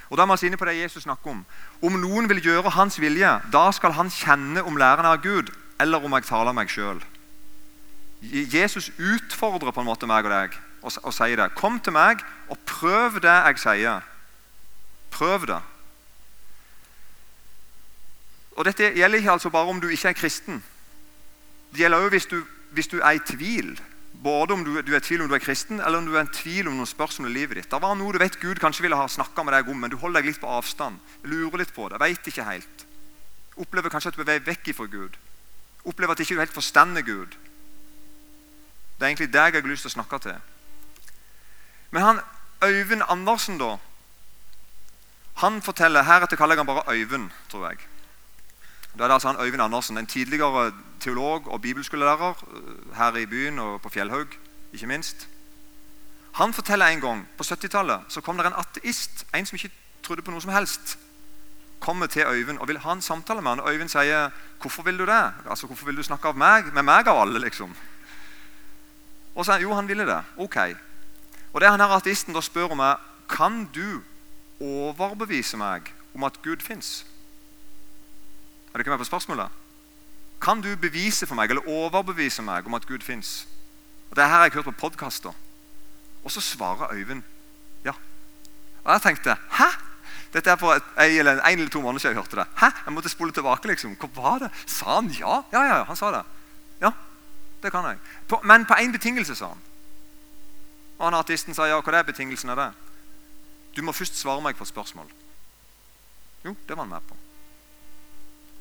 Og 0.08 0.16
da 0.16 0.24
er 0.24 0.36
vi 0.40 0.46
inne 0.46 0.56
på 0.56 0.64
det 0.64 0.78
Jesus 0.78 1.02
snakker 1.02 1.30
om. 1.30 1.44
Om 1.82 2.00
noen 2.00 2.28
vil 2.28 2.40
gjøre 2.42 2.70
hans 2.70 3.00
vilje, 3.00 3.28
da 3.52 3.64
skal 3.72 3.92
han 3.92 4.10
kjenne 4.10 4.62
om 4.64 4.76
læren 4.76 5.04
er 5.04 5.20
Gud, 5.20 5.52
eller 5.80 6.04
om 6.04 6.14
jeg 6.16 6.24
taler 6.24 6.56
meg 6.56 6.70
sjøl. 6.72 7.02
Jesus 8.22 8.90
utfordrer 8.98 9.70
på 9.70 9.80
en 9.80 9.86
måte 9.86 10.08
meg 10.10 10.26
og 10.26 10.32
deg 10.32 10.56
og, 10.82 10.92
og 11.02 11.12
sier 11.14 11.38
det. 11.38 11.52
Kom 11.58 11.78
til 11.80 11.94
meg 11.94 12.24
og 12.48 12.58
prøv 12.66 13.20
det 13.22 13.34
jeg 13.34 13.60
sier. 13.62 14.06
Prøv 15.10 15.46
det. 15.46 15.60
Og 18.58 18.64
Dette 18.66 18.90
gjelder 18.96 19.20
ikke 19.20 19.36
altså 19.36 19.52
bare 19.54 19.70
om 19.70 19.80
du 19.80 19.86
ikke 19.88 20.08
er 20.10 20.18
kristen. 20.18 20.62
Det 21.70 21.84
gjelder 21.84 22.06
òg 22.06 22.16
hvis 22.16 22.26
hvis 22.70 22.90
du 22.90 22.98
er 22.98 23.16
i 23.16 23.22
tvil. 23.24 23.78
Både 24.12 24.54
om 24.54 24.64
du, 24.64 24.72
du, 24.82 24.92
er 24.94 24.98
i 24.98 25.04
tvil 25.04 25.22
om 25.22 25.28
du 25.30 25.34
er 25.36 25.42
kristen, 25.42 25.80
eller 25.80 26.00
om 26.00 26.06
du 26.08 26.16
er 26.16 26.26
i 26.26 26.34
tvil 26.34 26.66
om 26.68 26.74
noen 26.74 26.88
spørsmål 26.90 27.30
i 27.30 27.36
livet 27.36 27.60
ditt. 27.60 27.70
Det 27.70 27.82
var 27.82 27.94
noe 27.94 28.14
du 28.14 28.18
vet 28.18 28.40
Gud 28.40 28.58
kanskje 28.58 28.82
ville 28.82 28.98
ha 28.98 29.06
snakka 29.06 29.44
med 29.46 29.54
deg 29.54 29.70
om, 29.70 29.78
men 29.78 29.92
du 29.92 29.98
holder 30.00 30.22
deg 30.22 30.32
litt 30.32 30.40
på 30.42 30.50
avstand. 30.50 30.98
Lurer 31.22 31.62
litt 31.62 31.74
på 31.76 31.86
det, 31.92 32.00
vet 32.02 32.30
ikke 32.32 32.46
helt. 32.48 32.86
Opplever 33.58 33.92
kanskje 33.92 34.10
at 34.10 34.18
du 34.18 34.24
er 34.24 34.32
vei 34.32 34.38
vekk 34.50 34.72
fra 34.74 34.88
Gud. 34.90 35.18
Opplever 35.86 36.14
at 36.14 36.18
du 36.18 36.26
ikke 36.26 36.40
helt 36.40 36.54
forstander 36.56 37.06
Gud. 37.06 37.36
Det 38.98 39.06
er 39.06 39.12
egentlig 39.12 39.30
deg 39.30 39.54
jeg 39.54 39.62
har 39.62 39.70
lyst 39.70 39.86
til 39.86 39.92
å 39.92 39.96
snakke 39.98 40.18
til. 40.24 40.40
Men 41.94 42.02
han 42.02 42.24
Øyvind 42.64 43.06
Andersen, 43.06 43.58
da 43.58 43.76
Han 45.38 45.62
forteller 45.62 46.02
Heretter 46.02 46.36
kaller 46.36 46.56
jeg 46.56 46.64
han 46.64 46.66
bare 46.66 46.90
Øyvind, 46.90 47.30
tror 47.48 47.68
jeg. 47.70 47.78
Da 48.98 49.04
er 49.04 49.08
det 49.08 49.14
altså 49.14 49.28
han 49.28 49.40
Øyvind 49.46 49.62
Andersen, 49.62 49.98
en 49.98 50.06
tidligere 50.06 50.72
teolog 51.00 51.52
og 51.52 51.62
bibelskolelærer 51.62 52.30
eh, 52.30 52.96
her 52.96 53.16
i 53.16 53.26
byen 53.26 53.58
og 53.58 53.82
på 53.82 53.88
Fjellhaug, 53.88 54.26
ikke 54.72 54.86
minst. 54.86 55.28
Han 56.32 56.54
forteller 56.54 56.86
en 56.86 57.00
gang 57.00 57.28
på 57.38 57.44
70-tallet 57.44 58.00
så 58.08 58.20
kom 58.20 58.36
det 58.36 58.46
en 58.46 58.58
ateist, 58.58 59.26
en 59.34 59.46
som 59.46 59.56
ikke 59.56 59.70
trodde 60.02 60.22
på 60.22 60.30
noe 60.30 60.42
som 60.42 60.50
helst, 60.50 60.98
kommer 61.80 62.06
til 62.06 62.26
Øyvind 62.26 62.58
og 62.58 62.68
vil 62.68 62.78
ha 62.78 62.92
en 62.92 63.02
samtale 63.02 63.42
med 63.42 63.50
han. 63.50 63.60
Og 63.60 63.72
Øyvind 63.72 63.88
sier 63.88 64.30
'Hvorfor 64.60 64.82
vil 64.82 64.98
du 64.98 65.06
det?' 65.06 65.32
Altså, 65.50 65.66
'Hvorfor 65.66 65.86
vil 65.86 65.96
du 65.96 66.02
snakke 66.02 66.32
meg, 66.32 66.74
med 66.74 66.82
meg 66.82 67.08
av 67.08 67.20
alle?' 67.20 67.40
liksom. 67.40 67.76
Og 69.34 69.44
så 69.44 69.52
jo, 69.52 69.74
han 69.74 69.88
ville 69.88 70.06
det. 70.06 70.22
Ok. 70.36 70.56
Og 71.52 71.60
det 71.60 71.70
han 71.70 71.80
her 71.80 71.88
ateisten 71.88 72.34
da 72.34 72.40
spør 72.40 72.70
om, 72.70 72.78
er 72.78 72.96
kan 73.28 73.64
du 73.74 74.02
overbevise 74.60 75.56
meg 75.56 75.94
om 76.14 76.24
at 76.24 76.42
Gud 76.42 76.56
fins? 76.60 77.06
Er 78.78 78.80
ikke 78.80 78.90
med 78.90 78.98
på 78.98 79.04
spørsmålet? 79.04 79.48
Kan 80.42 80.60
du 80.62 80.76
bevise 80.76 81.26
for 81.26 81.34
meg, 81.34 81.50
eller 81.50 81.66
overbevise 81.66 82.42
meg 82.46 82.66
om 82.66 82.76
at 82.78 82.86
Gud 82.86 83.02
fins? 83.02 83.48
Det 84.14 84.22
her 84.22 84.30
har 84.30 84.44
jeg 84.46 84.52
hørt 84.52 84.64
på 84.64 84.70
podkaster. 84.86 85.34
Og 86.24 86.30
så 86.30 86.40
svarer 86.40 86.92
Øyvind 86.94 87.22
ja. 87.84 87.92
Og 88.84 88.92
jeg 88.92 89.02
tenkte 89.02 89.36
Hæ? 89.50 89.64
Dette 90.32 90.50
er 90.50 90.56
for 90.56 90.74
en 90.74 91.18
eller, 91.18 91.42
en 91.42 91.58
eller 91.58 91.70
to 91.70 91.80
måneder 91.80 92.00
siden 92.00 92.14
jeg 92.14 92.22
hørte 92.22 92.36
det. 92.36 92.46
Hæ? 92.56 92.66
Jeg 92.86 92.92
måtte 92.92 93.08
spole 93.08 93.32
tilbake. 93.32 93.68
liksom. 93.68 93.96
Hva 93.96 94.08
var 94.14 94.38
det? 94.38 94.50
Sa 94.66 94.94
han 94.94 95.10
ja? 95.10 95.42
Ja, 95.52 95.62
ja, 95.62 95.82
han 95.84 95.96
sa 95.96 96.10
det. 96.10 96.22
Ja. 96.80 96.90
det 97.62 97.72
kan 97.72 97.84
jeg. 97.84 97.98
På, 98.28 98.40
men 98.44 98.66
på 98.66 98.74
én 98.74 98.92
betingelse, 98.92 99.34
sa 99.34 99.48
han. 99.48 99.62
Og 100.98 101.06
han 101.06 101.14
artisten 101.14 101.54
sa 101.54 101.66
ja, 101.66 101.80
hva 101.80 101.98
er 101.98 102.02
betingelsen 102.02 102.50
av 102.50 102.56
det? 102.56 102.72
Du 103.76 103.82
må 103.82 103.92
først 103.92 104.14
svare 104.14 104.40
meg 104.40 104.56
på 104.56 104.62
et 104.62 104.68
spørsmål. 104.68 105.10
Jo, 106.44 106.54
det 106.68 106.76
var 106.76 106.84
han 106.84 106.94
med 106.94 107.08
på. 107.08 107.16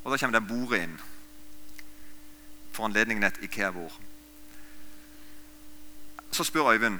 Og 0.07 0.13
da 0.13 0.17
kommer 0.17 0.39
det 0.39 0.47
bordet 0.47 0.85
inn. 0.85 0.93
For 2.71 2.87
anledningen 2.87 3.25
et 3.27 3.41
Ikea-bord. 3.43 3.91
Så 6.31 6.45
spør 6.47 6.69
Øyvind 6.71 6.99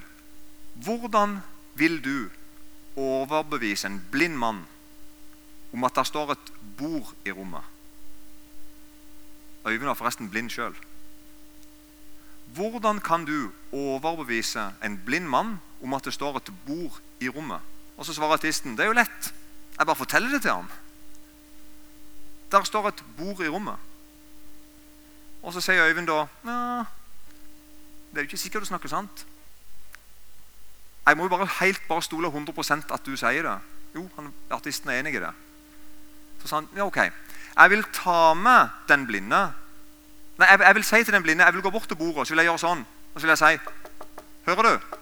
hvordan 0.84 1.38
vil 1.76 2.04
du 2.04 2.30
overbevise 3.00 3.88
en 3.88 4.02
blind 4.12 4.36
mann 4.36 4.60
om 5.74 5.84
at 5.84 5.96
det 5.96 6.04
står 6.08 6.32
et 6.32 6.52
bord 6.78 7.14
i 7.26 7.32
rommet? 7.32 7.64
Øyvind 9.66 9.88
var 9.88 9.94
forresten 9.94 10.30
blind 10.30 10.50
sjøl. 10.50 10.76
Hvordan 12.46 13.00
kan 13.00 13.26
du 13.26 13.52
overbevise 13.72 14.74
en 14.84 15.00
blind 15.06 15.28
mann 15.28 15.60
om 15.84 15.94
at 15.94 16.06
det 16.06 16.14
står 16.14 16.38
et 16.38 16.52
bord 16.66 17.00
i 17.20 17.30
rommet? 17.30 17.60
Og 17.98 18.06
så 18.06 18.14
svarer 18.14 18.34
artisten 18.34 18.76
det 18.76 18.84
er 18.84 18.92
jo 18.92 19.00
lett. 19.00 19.34
Jeg 19.80 19.86
bare 19.86 19.96
forteller 19.96 20.30
det 20.30 20.42
til 20.42 20.52
ham. 20.52 20.68
Der 22.52 22.64
står 22.64 22.88
et 22.88 23.04
bord 23.18 23.42
i 23.44 23.50
rommet. 23.50 23.76
Og 25.44 25.54
så 25.54 25.62
sier 25.62 25.88
Øyvind 25.88 26.08
da 26.08 26.26
ja, 26.46 26.84
Det 28.12 28.18
er 28.18 28.24
jo 28.24 28.30
ikke 28.30 28.38
sikkert 28.38 28.64
du 28.64 28.68
snakker 28.68 28.90
sant. 28.90 29.26
Jeg 31.08 31.18
må 31.18 31.24
jo 31.24 31.30
bare 31.30 31.48
helt 31.62 31.82
bare 31.88 32.04
stole 32.04 32.28
100% 32.28 32.94
at 32.94 33.06
du 33.06 33.16
sier 33.16 33.44
det. 33.44 33.58
Jo, 33.96 34.10
han, 34.16 34.34
artisten 34.52 34.90
er 34.90 35.00
enig 35.00 35.16
i 35.16 35.22
det. 35.24 35.32
Så 36.42 36.48
sa 36.48 36.56
han 36.56 36.68
ja, 36.76 36.86
ok. 36.86 36.98
Jeg 37.58 37.70
vil 37.70 37.84
ta 37.94 38.34
med 38.34 38.70
den 38.90 39.08
blinde. 39.08 39.40
Nei, 40.38 40.50
jeg, 40.50 40.60
jeg, 40.60 40.76
vil 40.76 40.84
si 40.84 41.04
til 41.04 41.14
den 41.14 41.24
blinde 41.24 41.46
Jeg 41.46 41.54
vil 41.54 41.62
gå 41.62 41.70
bort 41.70 41.88
til 41.88 41.98
bordet 41.98 42.28
så 42.28 42.34
vil 42.34 42.44
jeg 42.44 42.52
gjøre 42.52 42.64
sånn. 42.64 42.84
Og 43.14 43.22
så 43.22 43.28
vil 43.28 43.36
jeg 43.36 43.44
si 43.44 43.72
Hører 44.48 44.68
du? 44.68 44.98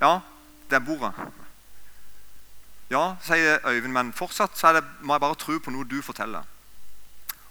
Ja, 0.00 0.18
det 0.70 0.76
er 0.76 0.84
bordet. 0.86 1.14
Ja, 2.90 3.14
sier 3.22 3.62
Øyvind, 3.66 3.92
men 3.92 4.12
fortsatt 4.12 4.58
det, 4.74 4.84
må 5.00 5.14
jeg 5.14 5.20
bare 5.20 5.38
tro 5.40 5.58
på 5.58 5.72
noe 5.72 5.86
du 5.88 6.02
forteller. 6.02 6.44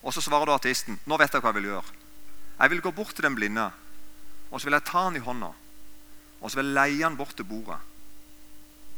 Og 0.04 0.14
Så 0.14 0.22
svarer 0.22 0.46
da 0.46 0.54
artisten 0.60 1.00
nå 1.06 1.18
vet 1.18 1.34
jeg 1.34 1.42
hva 1.42 1.54
jeg 1.54 1.62
vil 1.62 1.72
gjøre. 1.72 2.00
Jeg 2.60 2.70
vil 2.70 2.82
gå 2.82 2.92
bort 2.92 3.16
til 3.16 3.24
den 3.24 3.36
blinde 3.36 3.72
og 4.52 4.62
så 4.62 4.68
vil 4.68 4.78
jeg 4.78 4.86
ta 4.86 5.08
han 5.08 5.16
i 5.18 5.24
hånda 5.24 5.50
og 6.44 6.52
så 6.52 6.60
vil 6.60 6.68
jeg 6.68 6.76
leie 6.76 7.04
han 7.04 7.18
bort 7.18 7.36
til 7.36 7.48
bordet. 7.48 7.80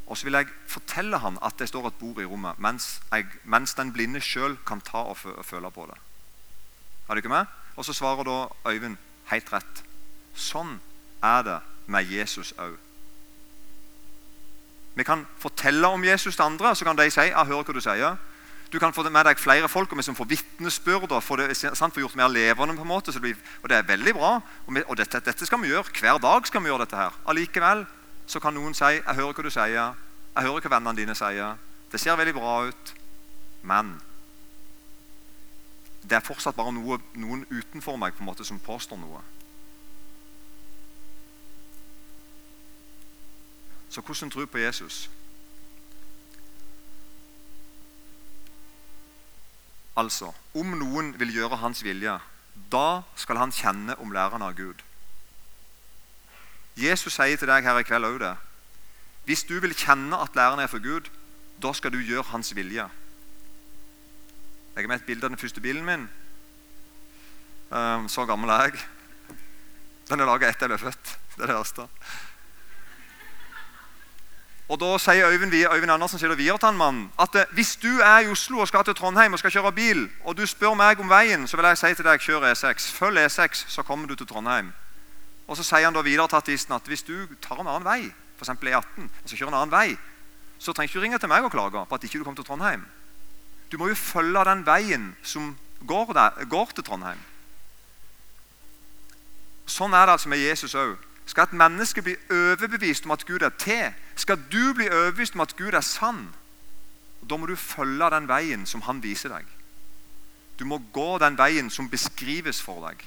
Og 0.07 0.17
så 0.17 0.25
vil 0.25 0.37
jeg 0.37 0.49
fortelle 0.69 1.17
han 1.21 1.37
at 1.45 1.59
det 1.59 1.69
står 1.69 1.87
et 1.87 1.99
bord 1.99 2.21
i 2.21 2.25
rommet, 2.25 2.59
mens, 2.59 3.01
jeg, 3.11 3.25
mens 3.43 3.73
den 3.77 3.93
blinde 3.93 4.21
sjøl 4.21 4.57
kan 4.65 4.81
ta 4.81 5.05
og, 5.05 5.17
føle 5.17 5.71
på 5.71 5.85
det. 5.89 5.97
Er 7.05 7.13
du 7.13 7.21
ikke 7.21 7.29
med? 7.29 7.45
Og 7.75 7.85
så 7.85 7.93
svarer 7.93 8.25
da 8.25 8.71
Øyvind 8.71 8.97
helt 9.29 9.53
rett. 9.53 9.83
Sånn 10.35 10.79
er 11.23 11.45
det 11.45 11.59
med 11.85 12.09
Jesus 12.09 12.53
òg. 12.57 12.77
Vi 14.95 15.03
kan 15.03 15.25
fortelle 15.37 15.87
om 15.87 16.03
Jesus 16.03 16.35
til 16.35 16.45
andre, 16.45 16.75
så 16.75 16.85
kan 16.85 16.97
de 16.97 17.11
si 17.11 17.19
'Jeg 17.19 17.45
hører 17.45 17.63
hva 17.63 17.73
du 17.73 17.79
sier'. 17.79 18.17
Du 18.75 18.79
kan 18.79 18.93
få 18.93 19.05
med 19.07 19.23
deg 19.23 19.39
flere 19.39 19.69
folk 19.71 19.93
og 19.93 19.97
vi 19.97 20.03
som 20.03 20.15
får 20.17 20.27
vitnesbyrd 20.27 21.13
og 21.15 21.21
få, 21.23 21.37
det, 21.39 21.55
sant, 21.55 21.93
får 21.95 22.01
gjort 22.01 22.15
mer 22.19 22.27
levende. 22.27 22.75
på 22.75 22.81
en 22.81 22.87
måte, 22.87 23.11
det 23.11 23.21
blir, 23.21 23.35
og 23.63 23.69
Det 23.69 23.77
er 23.77 23.87
veldig 23.87 24.13
bra. 24.13 24.41
Og, 24.67 24.75
vi, 24.75 24.83
og 24.87 24.97
dette, 24.97 25.19
dette, 25.19 25.45
skal 25.45 25.61
vi 25.61 25.67
gjøre. 25.67 25.83
Hver 25.99 26.17
dag 26.19 26.47
skal 26.47 26.61
vi 26.61 26.67
gjøre 26.67 26.79
dette. 26.83 26.95
her. 26.95 27.13
Allikevel 27.27 27.85
så 28.27 28.39
kan 28.39 28.53
noen 28.53 28.73
si 28.73 28.83
'Jeg 28.83 29.15
hører 29.15 29.33
hva 29.33 29.43
du 29.43 29.49
sier'. 29.49 29.95
'Jeg 30.35 30.43
hører 30.43 30.59
hva 30.59 30.69
vennene 30.75 30.95
dine 30.97 31.15
sier'. 31.15 31.55
'Det 31.91 31.99
ser 31.99 32.15
veldig 32.15 32.33
bra 32.33 32.67
ut', 32.67 32.93
men 33.63 34.01
det 36.03 36.11
er 36.11 36.19
fortsatt 36.19 36.55
bare 36.55 36.73
noe, 36.73 36.99
noen 37.13 37.45
utenfor 37.49 37.95
meg 37.95 38.13
på 38.13 38.19
en 38.19 38.25
måte 38.25 38.43
som 38.43 38.59
påstår 38.59 38.97
noe. 38.97 39.21
Så 43.89 44.01
hvordan 44.01 44.31
tro 44.31 44.45
på 44.45 44.57
Jesus? 44.57 45.09
Altså, 49.95 50.33
om 50.53 50.73
noen 50.75 51.13
vil 51.19 51.31
gjøre 51.37 51.61
hans 51.61 51.83
vilje, 51.83 52.17
da 52.71 53.03
skal 53.15 53.39
han 53.39 53.53
kjenne 53.55 53.95
om 54.03 54.11
læreren 54.11 54.43
av 54.43 54.55
Gud. 54.57 54.81
Jesus 56.75 57.15
sier 57.15 57.39
til 57.39 57.47
deg 57.47 57.63
her 57.63 57.79
i 57.79 57.87
kveld 57.87 58.07
òg 58.07 58.19
det. 58.19 58.33
Hvis 59.25 59.45
du 59.47 59.55
vil 59.63 59.75
kjenne 59.75 60.19
at 60.19 60.35
læreren 60.35 60.59
er 60.59 60.71
for 60.71 60.83
Gud, 60.83 61.07
da 61.63 61.71
skal 61.73 61.93
du 61.95 62.01
gjøre 62.03 62.27
hans 62.33 62.51
vilje. 62.55 62.83
Jeg 64.75 64.83
har 64.83 64.91
med 64.91 64.99
et 64.99 65.07
bilde 65.07 65.23
av 65.23 65.31
den 65.31 65.39
første 65.39 65.63
bilen 65.63 65.85
min. 65.87 66.09
Um, 67.71 68.09
så 68.11 68.25
gammel 68.27 68.51
er 68.51 68.67
jeg. 68.67 68.83
Den 70.09 70.19
er 70.19 70.27
laga 70.27 70.51
etter 70.51 70.67
jeg 70.67 70.75
ble 70.75 70.91
født. 70.91 71.13
Det 71.35 71.43
er 71.45 71.53
det 71.53 71.55
verste. 71.55 71.87
Og 74.69 74.79
Da 74.79 74.97
sier 74.97 75.29
Øyvind, 75.29 75.53
Øyvind 75.53 75.91
Andersen 75.91 76.19
sier 76.19 76.35
videre 76.35 76.57
til 76.57 76.73
mannen 76.73 77.11
at 77.21 77.35
eh, 77.35 77.51
hvis 77.51 77.75
du 77.75 77.99
er 77.99 78.19
i 78.19 78.27
Oslo 78.27 78.59
og 78.59 78.67
skal 78.67 78.83
til 78.83 78.95
Trondheim 78.95 79.33
og 79.33 79.39
skal 79.39 79.51
kjøre 79.51 79.71
bil, 79.71 80.09
og 80.23 80.37
du 80.37 80.45
spør 80.45 80.73
meg 80.73 80.99
om 80.99 81.09
veien, 81.09 81.47
så 81.47 81.57
vil 81.57 81.65
jeg 81.65 81.77
si 81.77 81.93
til 81.93 82.05
deg 82.05 82.19
kjør 82.19 82.47
E6. 82.51 82.89
Følg 82.97 83.25
E6, 83.25 83.65
så 83.69 83.83
kommer 83.83 84.07
du 84.07 84.15
til 84.15 84.27
Trondheim. 84.27 84.73
Og 85.47 85.57
Så 85.57 85.63
sier 85.63 85.85
han 85.85 85.93
da 85.93 86.01
videre 86.01 86.27
til 86.27 86.35
artisten 86.35 86.73
at 86.73 86.87
hvis 86.89 87.03
du 87.03 87.27
tar 87.41 87.61
en 87.61 87.67
annen 87.67 87.85
vei, 87.85 88.09
f.eks. 88.39 88.49
E18, 88.49 89.05
og 89.23 89.29
så 89.29 89.37
kjører 89.37 89.53
en 89.53 89.59
annen 89.61 89.71
vei, 89.71 89.97
så 90.59 90.73
trenger 90.73 90.93
du 90.93 90.97
ikke 90.97 91.03
ringe 91.03 91.19
til 91.19 91.29
meg 91.29 91.45
og 91.45 91.51
klage 91.51 91.85
på 91.85 91.95
at 91.95 92.03
ikke 92.03 92.17
du 92.17 92.23
kommer 92.23 92.41
til 92.41 92.45
Trondheim. 92.45 92.85
Du 93.71 93.77
må 93.77 93.87
jo 93.87 93.95
følge 93.95 94.45
den 94.45 94.65
veien 94.65 95.15
som 95.23 95.57
går, 95.85 96.13
der, 96.13 96.45
går 96.49 96.73
til 96.73 96.83
Trondheim. 96.83 97.21
Sånn 99.69 99.93
er 99.93 100.05
det 100.05 100.17
altså 100.17 100.29
med 100.29 100.41
Jesus 100.41 100.73
òg. 100.77 100.97
Skal 101.25 101.43
et 101.43 101.53
menneske 101.57 102.01
bli 102.05 102.15
overbevist 102.29 103.05
om 103.05 103.11
at 103.15 103.25
Gud 103.25 103.41
er 103.41 103.53
til, 103.57 103.93
skal 104.15 104.37
du 104.51 104.73
bli 104.73 104.89
overbevist 104.89 105.35
om 105.35 105.41
at 105.41 105.55
Gud 105.57 105.73
er 105.73 105.81
sann, 105.81 106.27
da 107.29 107.37
må 107.37 107.45
du 107.49 107.55
følge 107.55 108.09
den 108.13 108.27
veien 108.29 108.65
som 108.69 108.83
han 108.85 109.01
viser 109.03 109.33
deg. 109.33 109.45
Du 110.59 110.65
må 110.65 110.77
gå 110.93 111.17
den 111.19 111.37
veien 111.37 111.69
som 111.73 111.89
beskrives 111.89 112.61
for 112.61 112.85
deg. 112.87 113.01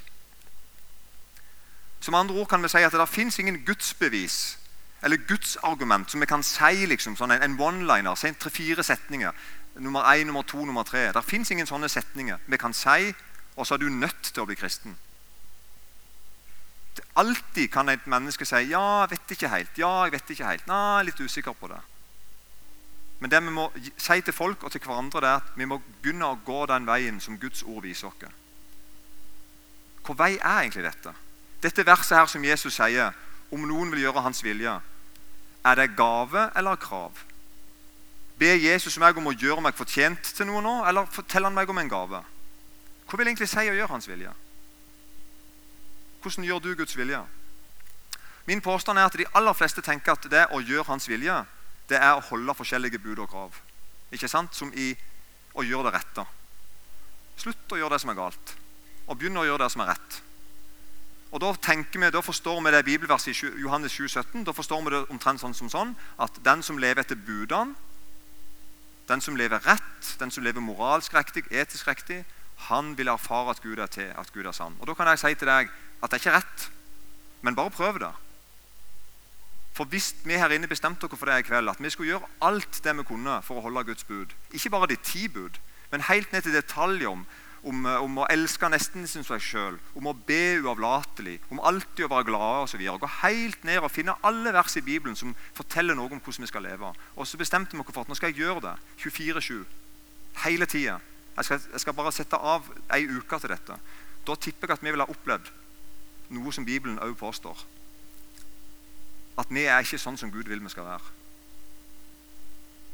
Som 2.01 2.15
andre 2.15 2.35
ord 2.35 2.49
kan 2.49 2.63
vi 2.63 2.69
si 2.69 2.83
at 2.83 2.93
Det 2.93 3.09
fins 3.09 3.39
ingen 3.39 3.65
gudsbevis 3.65 4.59
eller 5.03 5.17
gudsargument 5.29 6.11
som 6.11 6.21
vi 6.21 6.27
kan 6.27 6.43
si 6.43 6.87
liksom, 6.87 7.17
sånn 7.17 7.31
en, 7.31 7.59
one-liner. 7.61 8.17
Si 8.19 8.33
tre-fire 8.35 8.83
setninger. 8.83 9.35
Nummer 9.79 10.03
én, 10.11 10.27
nummer 10.27 10.43
to, 10.43 10.65
nummer 10.65 10.83
tre. 10.83 11.13
Det 11.15 11.25
fins 11.25 11.51
ingen 11.55 11.67
sånne 11.67 11.89
setninger 11.89 12.41
vi 12.47 12.59
kan 12.59 12.75
si, 12.75 13.13
og 13.57 13.67
så 13.67 13.75
er 13.75 13.85
du 13.85 13.89
nødt 13.89 14.33
til 14.33 14.43
å 14.43 14.47
bli 14.49 14.59
kristen. 14.59 14.97
Alltid 17.17 17.69
kan 17.71 17.89
et 17.89 18.07
menneske 18.07 18.45
si 18.45 18.55
'ja, 18.55 19.01
jeg 19.01 19.11
vet 19.11 19.31
ikke 19.31 19.49
helt', 19.49 19.79
'ja, 19.79 20.05
jeg 20.05 20.13
vet 20.13 20.31
ikke 20.31 20.47
helt', 20.47 20.67
'nei, 20.67 20.77
jeg 20.77 20.99
er 20.99 21.03
litt 21.03 21.21
usikker 21.21 21.53
på 21.53 21.69
det'. 21.69 21.83
Men 23.21 23.31
det 23.31 23.43
vi 23.43 23.51
må 23.51 23.73
si 23.99 24.21
til 24.21 24.33
folk 24.33 24.63
og 24.63 24.73
til 24.73 24.81
hverandre, 24.81 25.21
det 25.21 25.29
er 25.29 25.37
at 25.37 25.57
vi 25.57 25.65
må 25.65 25.81
begynne 26.03 26.27
å 26.27 26.39
gå 26.47 26.67
den 26.67 26.87
veien 26.87 27.21
som 27.21 27.39
Guds 27.39 27.63
ord 27.63 27.83
viser 27.83 28.07
oss. 28.07 28.31
Hvor 30.05 30.15
vei 30.15 30.39
er 30.39 30.61
egentlig 30.61 30.85
dette? 30.85 31.13
Dette 31.63 31.87
verset 31.87 32.19
her 32.19 32.27
som 32.27 32.45
Jesus 32.45 32.75
sier, 32.75 33.13
om 33.51 33.61
noen 33.61 33.91
vil 33.91 34.01
gjøre 34.01 34.23
hans 34.23 34.45
vilje, 34.45 34.81
er 35.65 35.75
det 35.75 35.97
gave 35.97 36.51
eller 36.57 36.77
krav? 36.77 37.25
Ber 38.39 38.55
Jesus 38.55 38.99
meg 38.99 39.17
om 39.19 39.27
å 39.27 39.35
gjøre 39.35 39.61
meg 39.61 39.75
fortjent 39.75 40.23
til 40.23 40.47
noe 40.47 40.63
nå, 40.63 40.75
eller 40.87 41.11
forteller 41.11 41.51
han 41.51 41.55
meg 41.59 41.69
om 41.69 41.79
en 41.79 41.91
gave? 41.91 42.23
Hva 43.09 43.19
vil 43.19 43.27
egentlig 43.27 43.49
si 43.51 43.67
å 43.67 43.75
gjøre 43.75 43.91
hans 43.91 44.09
vilje? 44.09 44.31
Hvordan 46.23 46.45
gjør 46.45 46.59
du 46.59 46.75
Guds 46.75 46.97
vilje? 46.97 47.21
Min 48.49 48.61
påstand 48.65 48.99
er 48.99 49.05
at 49.11 49.17
de 49.19 49.27
aller 49.37 49.53
fleste 49.53 49.83
tenker 49.85 50.15
at 50.17 50.31
det 50.31 50.47
å 50.57 50.61
gjøre 50.65 50.89
Hans 50.89 51.09
vilje, 51.09 51.37
det 51.89 51.99
er 52.01 52.15
å 52.17 52.25
holde 52.31 52.55
forskjellige 52.57 53.01
bud 53.03 53.21
og 53.21 53.29
krav. 53.29 53.59
Ikke 54.13 54.29
sant? 54.29 54.55
Som 54.57 54.73
i 54.73 54.95
å 55.59 55.65
gjøre 55.65 55.89
det 55.89 55.99
rette. 55.99 56.25
Slutt 57.39 57.75
å 57.75 57.79
gjøre 57.79 57.97
det 57.97 58.03
som 58.03 58.13
er 58.13 58.19
galt, 58.19 58.55
og 59.07 59.19
begynne 59.19 59.43
å 59.43 59.47
gjøre 59.47 59.67
det 59.67 59.73
som 59.75 59.85
er 59.85 59.93
rett. 59.93 60.23
Og 61.29 61.41
Da 61.41 61.53
tenker 61.61 62.01
vi, 62.01 62.11
da 62.11 62.23
forstår 62.25 62.63
vi 62.65 62.73
det 62.73 62.85
bibelverset 62.87 63.37
i 63.37 63.51
Johannes 63.61 63.93
7, 63.93 64.09
17, 64.09 64.45
da 64.45 64.53
forstår 64.57 64.81
vi 64.85 64.95
det 64.95 65.03
omtrent 65.13 65.43
sånn 65.43 65.55
som 65.55 65.69
sånn 65.69 65.93
at 66.19 66.41
den 66.45 66.65
som 66.65 66.81
lever 66.81 67.05
etter 67.05 67.21
budene, 67.21 67.77
den 69.09 69.21
som 69.21 69.37
lever 69.37 69.61
rett, 69.65 70.15
den 70.21 70.31
som 70.33 70.45
lever 70.45 70.65
moralsk 70.65 71.15
riktig, 71.15 71.45
etisk 71.53 71.89
riktig, 71.89 72.25
han 72.69 72.95
vil 72.97 73.09
erfare 73.09 73.53
at 73.53 73.63
Gud 73.63 73.79
er 73.79 73.93
til, 73.93 74.09
at 74.17 74.33
Gud 74.33 74.47
er 74.47 74.57
sann. 74.57 74.77
Og 74.81 74.87
Da 74.87 74.95
kan 74.95 75.07
jeg 75.09 75.19
si 75.19 75.35
til 75.35 75.49
deg 75.49 75.69
at 76.03 76.11
det 76.11 76.19
er 76.19 76.25
ikke 76.25 76.39
rett, 76.39 76.71
men 77.43 77.57
bare 77.59 77.75
prøv 77.75 78.01
det. 78.03 78.15
For 79.79 79.87
hvis 79.87 80.11
vi 80.27 80.35
her 80.35 80.51
inne 80.51 80.67
bestemte 80.67 81.07
dere 81.07 81.19
for 81.19 81.31
det 81.31 81.37
i 81.39 81.47
kveld, 81.47 81.71
at 81.71 81.79
vi 81.79 81.91
skulle 81.95 82.11
gjøre 82.11 82.31
alt 82.43 82.81
det 82.83 82.97
vi 82.99 83.05
kunne 83.07 83.37
for 83.47 83.61
å 83.61 83.67
holde 83.69 83.85
Guds 83.87 84.07
bud, 84.09 84.33
ikke 84.51 84.73
bare 84.75 84.89
de 84.91 84.97
ti 84.99 85.29
bud, 85.31 85.61
men 85.93 86.03
helt 86.09 86.33
ned 86.33 86.43
til 86.43 86.57
detaljer 86.57 87.13
om, 87.13 87.23
om, 87.63 87.87
om 87.87 88.19
å 88.19 88.27
elske 88.31 88.71
nesten 88.73 89.07
sin 89.07 89.27
seg 89.27 89.43
sjøl, 89.43 89.77
om 89.95 90.09
å 90.11 90.17
be 90.27 90.59
uavlatelig, 90.65 91.37
om 91.55 91.63
alltid 91.63 92.09
å 92.09 92.11
være 92.11 92.27
glade 92.27 92.65
osv. 92.67 92.83
Gå 92.83 93.13
helt 93.21 93.63
ned 93.69 93.79
og 93.79 93.95
finne 93.95 94.17
alle 94.27 94.53
vers 94.57 94.75
i 94.81 94.83
Bibelen 94.83 95.15
som 95.19 95.37
forteller 95.55 95.95
noe 95.95 96.11
om 96.11 96.19
hvordan 96.19 96.49
vi 96.49 96.51
skal 96.51 96.67
leve. 96.67 96.91
Og 97.15 97.31
så 97.31 97.39
bestemte 97.39 97.79
vi 97.79 97.85
oss 97.85 97.93
for 97.93 98.03
at 98.03 98.11
nå 98.11 98.19
skal 98.19 98.35
jeg 98.35 98.43
gjøre 98.43 98.65
det 98.67 98.75
24-7. 99.07 99.63
Hele 100.43 100.67
tida. 100.67 100.99
Jeg, 101.39 101.55
jeg, 101.55 101.81
skal 101.85 101.95
bare 101.95 102.15
sette 102.19 102.35
av 102.35 102.67
ei 102.99 103.05
uke 103.07 103.39
til 103.39 103.55
dette. 103.55 103.79
Da 104.27 104.35
tipper 104.35 104.73
jeg 104.73 104.81
at 104.81 104.85
vi 104.85 104.91
ville 104.91 105.07
ha 105.07 105.15
opplevd 105.15 105.55
noe 106.35 106.53
som 106.53 106.65
Bibelen 106.65 106.99
også 106.99 107.15
påstår. 107.15 107.65
At 109.39 109.51
vi 109.55 109.65
er 109.65 109.85
ikke 109.85 110.01
sånn 110.01 110.19
som 110.19 110.33
Gud 110.35 110.51
vil 110.51 110.63
vi 110.63 110.73
skal 110.73 110.87
være. 110.89 111.15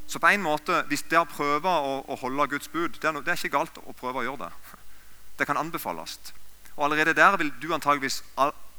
Så 0.06 0.20
på 0.20 0.28
en 0.28 0.44
måte, 0.44 0.82
hvis 0.90 1.06
det 1.08 1.18
å 1.18 1.28
prøve 1.28 1.68
å, 1.70 2.16
holde 2.20 2.48
Guds 2.52 2.68
bud, 2.68 2.98
det 3.00 3.08
er, 3.08 3.20
det 3.24 3.32
er, 3.32 3.38
ikke 3.40 3.56
galt 3.56 3.78
å 3.80 3.94
prøve 3.96 4.20
å 4.20 4.26
gjøre 4.26 4.48
det. 4.48 4.80
Det 5.38 5.48
kan 5.48 5.58
anbefales. 5.58 6.18
Og 6.76 6.84
Allerede 6.84 7.14
der 7.14 7.36
vil 7.36 7.48
du 7.58 7.72
antageligvis 7.74 8.20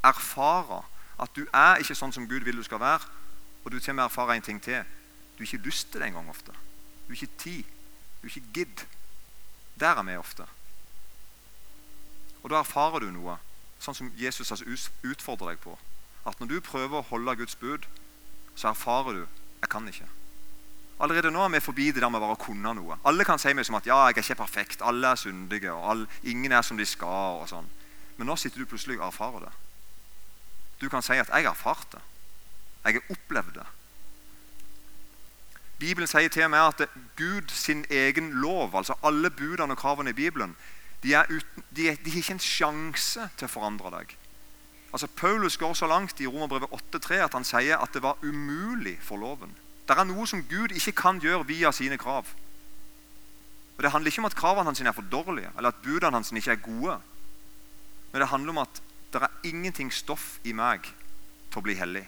erfare 0.03 0.77
at 1.19 1.33
du 1.35 1.41
er 1.51 1.81
ikke 1.83 1.97
sånn 1.99 2.13
som 2.15 2.27
Gud 2.29 2.45
vil 2.47 2.55
du 2.55 2.63
skal 2.63 2.79
være. 2.79 3.09
Og 3.65 3.73
du 3.73 3.79
til 3.79 3.97
å 3.99 4.05
erfare 4.05 4.37
en 4.37 4.45
ting 4.45 4.61
til. 4.63 4.85
Du 5.35 5.43
har 5.43 5.49
ikke 5.49 5.67
lyst 5.67 5.91
til 5.91 5.99
det 5.99 6.07
engang 6.07 6.29
ofte. 6.31 6.55
Du 7.07 7.11
har 7.11 7.17
ikke 7.17 7.41
tid. 7.41 7.73
Du 8.21 8.29
har 8.29 8.31
ikke 8.31 8.53
gidd. 8.55 8.85
Der 9.75 9.99
er 9.99 10.07
vi 10.07 10.15
ofte. 10.15 10.47
Og 12.43 12.53
da 12.53 12.61
erfarer 12.61 13.03
du 13.03 13.09
noe, 13.11 13.35
sånn 13.79 13.95
som 13.95 14.11
Jesus 14.17 14.49
har 14.49 14.61
utfordrer 15.03 15.53
deg 15.53 15.63
på. 15.63 15.77
At 16.25 16.39
når 16.39 16.47
du 16.47 16.59
prøver 16.61 16.99
å 16.99 17.07
holde 17.09 17.35
Guds 17.35 17.55
bud, 17.55 17.85
så 18.55 18.69
erfarer 18.69 19.13
du 19.13 19.27
'jeg 19.61 19.69
kan 19.69 19.87
ikke'. 19.87 20.09
Allerede 20.99 21.31
nå 21.31 21.43
er 21.43 21.49
vi 21.49 21.59
forbi 21.59 21.91
det 21.91 22.01
der 22.01 22.09
med 22.09 22.21
bare 22.21 22.35
å 22.35 22.45
kunne 22.45 22.73
noe. 22.73 22.97
Alle 23.05 23.25
kan 23.25 23.39
si 23.39 23.53
meg 23.53 23.65
som 23.65 23.75
at 23.75 23.85
'ja, 23.85 24.07
jeg 24.07 24.17
er 24.17 24.21
ikke 24.21 24.43
perfekt', 24.43 24.81
alle 24.81 25.07
er 25.07 25.15
syndige, 25.15 25.71
og 25.71 25.89
alle, 25.91 26.07
ingen 26.23 26.51
er 26.51 26.61
som 26.61 26.77
de 26.77 26.85
skal. 26.85 27.41
og 27.41 27.49
sånn. 27.49 27.65
Men 28.17 28.27
nå 28.27 28.35
sitter 28.35 28.59
du 28.59 28.65
plutselig 28.65 28.99
og 28.99 29.07
erfarer 29.07 29.39
det. 29.39 29.51
Du 30.81 30.89
kan 30.89 31.01
si 31.01 31.13
at 31.13 31.27
'jeg 31.27 31.43
har 31.43 31.51
erfart 31.51 31.87
det'. 31.91 32.01
Jeg 32.85 32.93
har 32.93 33.01
opplevd 33.09 33.53
det. 33.53 33.65
Bibelen 35.79 36.07
sier 36.07 36.29
til 36.29 36.49
med 36.49 36.59
at 36.59 36.89
Gud 37.15 37.49
sin 37.51 37.85
egen 37.89 38.31
lov, 38.31 38.75
altså 38.75 38.93
alle 39.03 39.29
budene 39.29 39.73
og 39.73 39.77
kravene 39.77 40.09
i 40.09 40.13
Bibelen, 40.13 40.55
de, 41.03 41.15
uten, 41.29 41.63
de, 41.69 41.89
de 42.03 42.11
har 42.11 42.21
ikke 42.21 42.37
en 42.37 42.43
sjanse 42.43 43.27
til 43.37 43.47
å 43.47 43.51
forandre 43.51 43.91
deg. 43.93 44.15
Altså 44.95 45.07
Paulus 45.11 45.57
går 45.59 45.73
så 45.75 45.89
langt 45.91 46.21
i 46.23 46.27
Romerbrevet 46.27 46.71
8,3 46.71 47.19
at 47.25 47.33
han 47.35 47.43
sier 47.43 47.81
at 47.81 47.93
det 47.93 48.03
var 48.03 48.21
umulig 48.23 48.95
for 49.03 49.19
loven. 49.19 49.51
Det 49.85 49.97
er 49.97 50.07
noe 50.07 50.25
som 50.27 50.43
Gud 50.49 50.71
ikke 50.71 50.95
kan 51.01 51.19
gjøre 51.21 51.45
via 51.49 51.71
sine 51.75 51.97
krav. 51.99 52.29
Og 53.75 53.83
Det 53.83 53.91
handler 53.91 54.11
ikke 54.11 54.21
om 54.23 54.29
at 54.29 54.37
kravene 54.39 54.71
hans 54.71 54.81
er 54.81 54.95
for 54.95 55.05
dårlige, 55.11 55.51
eller 55.57 55.69
at 55.69 55.81
budene 55.83 56.15
hans 56.15 56.31
ikke 56.31 56.51
er 56.51 56.63
gode. 56.63 56.99
Men 58.11 58.21
det 58.21 58.29
handler 58.31 58.55
om 58.55 58.63
at 58.63 58.81
det 59.13 59.21
er 59.21 59.35
ingenting 59.43 59.91
stoff 59.93 60.39
i 60.43 60.53
meg 60.55 60.87
til 61.51 61.59
å 61.59 61.65
bli 61.65 61.75
hellig. 61.75 62.05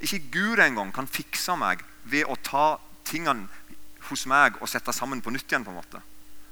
Ikke 0.00 0.22
Gud 0.32 0.58
engang 0.58 0.92
kan 0.92 1.06
fikse 1.06 1.54
meg 1.56 1.84
ved 2.04 2.24
å 2.26 2.36
ta 2.42 2.78
tingene 3.04 3.48
hos 4.08 4.24
meg 4.26 4.56
og 4.60 4.68
sette 4.68 4.92
sammen 4.92 5.20
på 5.22 5.30
nytt 5.30 5.52
igjen. 5.52 5.64
på 5.64 5.70
en 5.70 5.76
måte. 5.76 6.00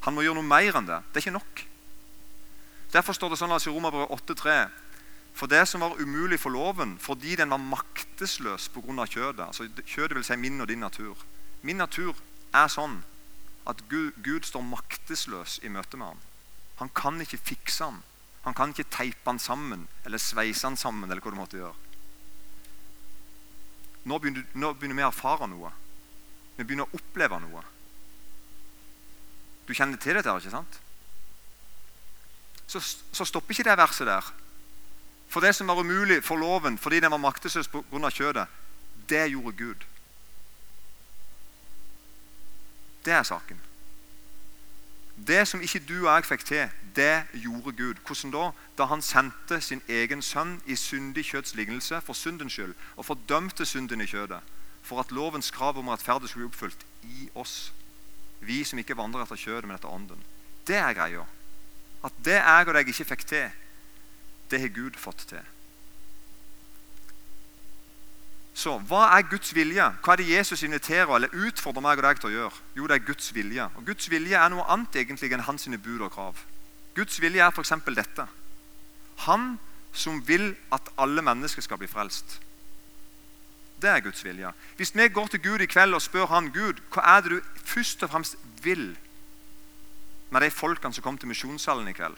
Han 0.04 0.16
må 0.16 0.24
gjøre 0.24 0.40
noe 0.40 0.48
mer 0.48 0.78
enn 0.78 0.88
det. 0.88 1.00
Det 1.10 1.20
er 1.20 1.26
ikke 1.26 1.38
nok. 1.38 1.64
Derfor 2.92 3.14
står 3.14 3.32
det 3.32 3.40
sånn 3.40 3.52
altså 3.54 3.70
i 3.70 3.74
Romerbrevet 3.74 4.10
8,3 4.10 4.54
For 5.38 5.50
det 5.50 5.62
som 5.70 5.84
var 5.84 6.00
umulig 6.00 6.40
for 6.42 6.50
loven 6.50 6.96
fordi 6.98 7.36
den 7.38 7.52
var 7.52 7.62
maktesløs 7.62 8.68
pga. 8.74 9.06
kjødet 9.06 9.46
altså 9.46 9.68
Kjødet 9.86 10.16
vil 10.16 10.26
si 10.26 10.36
min 10.36 10.60
og 10.60 10.68
din 10.68 10.82
natur. 10.82 11.16
Min 11.62 11.78
natur 11.78 12.16
er 12.54 12.68
sånn 12.68 13.02
at 13.68 13.84
Gud, 13.88 14.16
Gud 14.24 14.48
står 14.48 14.64
maktesløs 14.66 15.60
i 15.62 15.68
møte 15.68 15.96
med 15.96 16.06
ham. 16.06 16.22
Han 16.80 16.90
kan 16.96 17.20
ikke 17.20 17.38
fikse 17.38 17.84
ham. 17.84 18.02
Han 18.42 18.56
kan 18.56 18.72
ikke 18.72 18.88
teipe 18.90 19.28
han 19.28 19.38
sammen 19.38 19.86
eller 20.04 20.18
sveise 20.18 20.66
han 20.66 20.76
sammen. 20.76 21.10
eller 21.10 21.22
hva 21.22 21.30
du 21.30 21.36
måtte 21.36 21.60
gjøre. 21.60 21.76
Nå 24.04 24.18
begynner, 24.18 24.46
nå 24.54 24.72
begynner 24.74 24.96
vi 24.96 25.04
å 25.04 25.10
erfare 25.12 25.46
noe. 25.46 25.70
Vi 26.56 26.64
begynner 26.64 26.88
å 26.88 26.96
oppleve 26.96 27.38
noe. 27.44 27.62
Du 29.70 29.74
kjenner 29.74 30.00
til 30.02 30.16
dette, 30.18 30.32
ikke 30.34 30.50
sant? 30.50 30.80
Så, 32.66 32.80
så 33.14 33.24
stopper 33.24 33.54
ikke 33.54 33.68
det 33.68 33.76
verset 33.78 34.08
der. 34.08 34.32
For 35.30 35.40
det 35.46 35.52
som 35.54 35.70
var 35.70 35.78
umulig 35.78 36.24
for 36.26 36.42
loven 36.42 36.78
fordi 36.78 36.98
den 37.00 37.10
var 37.14 37.22
maktesløs 37.22 37.70
pga. 37.70 38.10
kjødet, 38.10 38.46
det 39.08 39.30
gjorde 39.30 39.56
Gud. 39.56 39.86
Det 43.04 43.12
er 43.12 43.22
saken. 43.22 43.60
Det 45.26 45.48
som 45.48 45.60
ikke 45.60 45.84
du 45.88 46.08
og 46.08 46.14
jeg 46.14 46.24
fikk 46.24 46.44
til, 46.44 46.68
det 46.96 47.24
gjorde 47.32 47.72
Gud. 47.72 47.94
Hvordan 48.06 48.30
da? 48.34 48.50
Da 48.78 48.84
han 48.90 49.02
sendte 49.02 49.60
sin 49.60 49.82
egen 49.88 50.22
sønn 50.22 50.62
i 50.66 50.76
syndig 50.76 51.24
kjøds 51.30 51.54
lignelse 51.54 52.00
for 52.00 52.12
syndens 52.12 52.52
skyld 52.52 52.74
og 52.96 53.06
fordømte 53.06 53.64
synden 53.64 54.00
i 54.00 54.06
kjødet, 54.06 54.40
for 54.82 55.00
at 55.00 55.12
lovens 55.12 55.50
krav 55.50 55.78
om 55.78 55.88
rettferdighet 55.88 56.30
skulle 56.30 56.48
bli 56.48 56.54
oppfylt 56.54 56.86
i 57.02 57.28
oss. 57.34 57.72
Vi 58.40 58.62
som 58.64 58.80
ikke 58.80 58.96
vandrer 58.96 59.24
etter 59.24 59.38
kjødet, 59.38 59.68
men 59.68 59.76
etter 59.76 59.92
ånden. 59.92 60.20
Det 60.66 60.76
er 60.80 60.96
greia. 60.96 61.24
At 62.04 62.12
det 62.24 62.38
jeg 62.38 62.68
og 62.68 62.76
deg 62.76 62.88
ikke 62.88 63.08
fikk 63.12 63.24
til, 63.28 63.48
det 64.50 64.60
har 64.60 64.72
Gud 64.74 64.96
fått 64.98 65.26
til. 65.30 65.42
Så 68.60 68.74
hva 68.90 69.06
er 69.14 69.28
Guds 69.30 69.54
vilje? 69.56 69.84
Hva 70.02 70.12
er 70.12 70.20
det 70.20 70.32
Jesus 70.32 70.64
inviterer 70.66 71.12
eller 71.16 71.32
utfordrer 71.46 71.84
meg 71.84 72.00
og 72.00 72.04
deg 72.04 72.20
til 72.20 72.28
å 72.28 72.34
gjøre? 72.34 72.58
Jo, 72.76 72.88
det 72.90 72.96
er 72.98 73.06
Guds 73.06 73.30
vilje. 73.32 73.68
Og 73.78 73.86
Guds 73.86 74.10
vilje 74.12 74.36
er 74.36 74.52
noe 74.52 74.66
annet 74.72 74.98
egentlig 75.00 75.30
enn 75.32 75.46
hans 75.46 75.68
bud 75.80 76.02
og 76.02 76.12
krav. 76.12 76.42
Guds 76.96 77.20
vilje 77.22 77.44
er 77.44 77.54
f.eks. 77.54 77.72
dette. 77.96 78.26
Han 79.26 79.54
som 79.92 80.20
vil 80.26 80.54
at 80.72 80.90
alle 80.98 81.22
mennesker 81.22 81.62
skal 81.62 81.78
bli 81.80 81.88
frelst. 81.90 82.40
Det 83.80 83.88
er 83.90 84.00
Guds 84.04 84.24
vilje. 84.24 84.52
Hvis 84.76 84.94
vi 84.96 85.08
går 85.08 85.26
til 85.26 85.42
Gud 85.42 85.60
i 85.60 85.66
kveld 85.66 85.94
og 85.94 86.02
spør 86.02 86.26
han, 86.26 86.52
Gud, 86.52 86.82
hva 86.92 87.16
er 87.16 87.20
det 87.24 87.30
du 87.30 87.64
først 87.64 88.02
og 88.02 88.10
fremst 88.10 88.36
vil 88.62 88.96
med 90.30 90.40
de 90.40 90.50
folkene 90.50 90.94
som 90.94 91.02
kom 91.02 91.18
til 91.18 91.28
misjonssalen 91.28 91.88
i 91.88 91.94
kveld, 91.96 92.16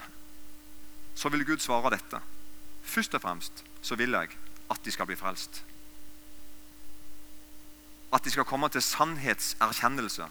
så 1.15 1.29
vil 1.29 1.47
Gud 1.47 1.63
svare 1.63 1.95
dette. 1.95 2.21
Først 2.83 3.15
og 3.15 3.23
fremst 3.23 3.65
så 3.83 3.95
vil 3.95 4.11
jeg 4.11 4.35
at 4.71 4.85
de 4.85 4.91
skal 4.91 5.07
bli 5.07 5.17
frelst. 5.17 5.63
At 8.13 8.25
de 8.25 8.31
skal 8.31 8.45
komme 8.45 8.69
til 8.69 8.83
sannhetserkjennelse. 8.83 10.27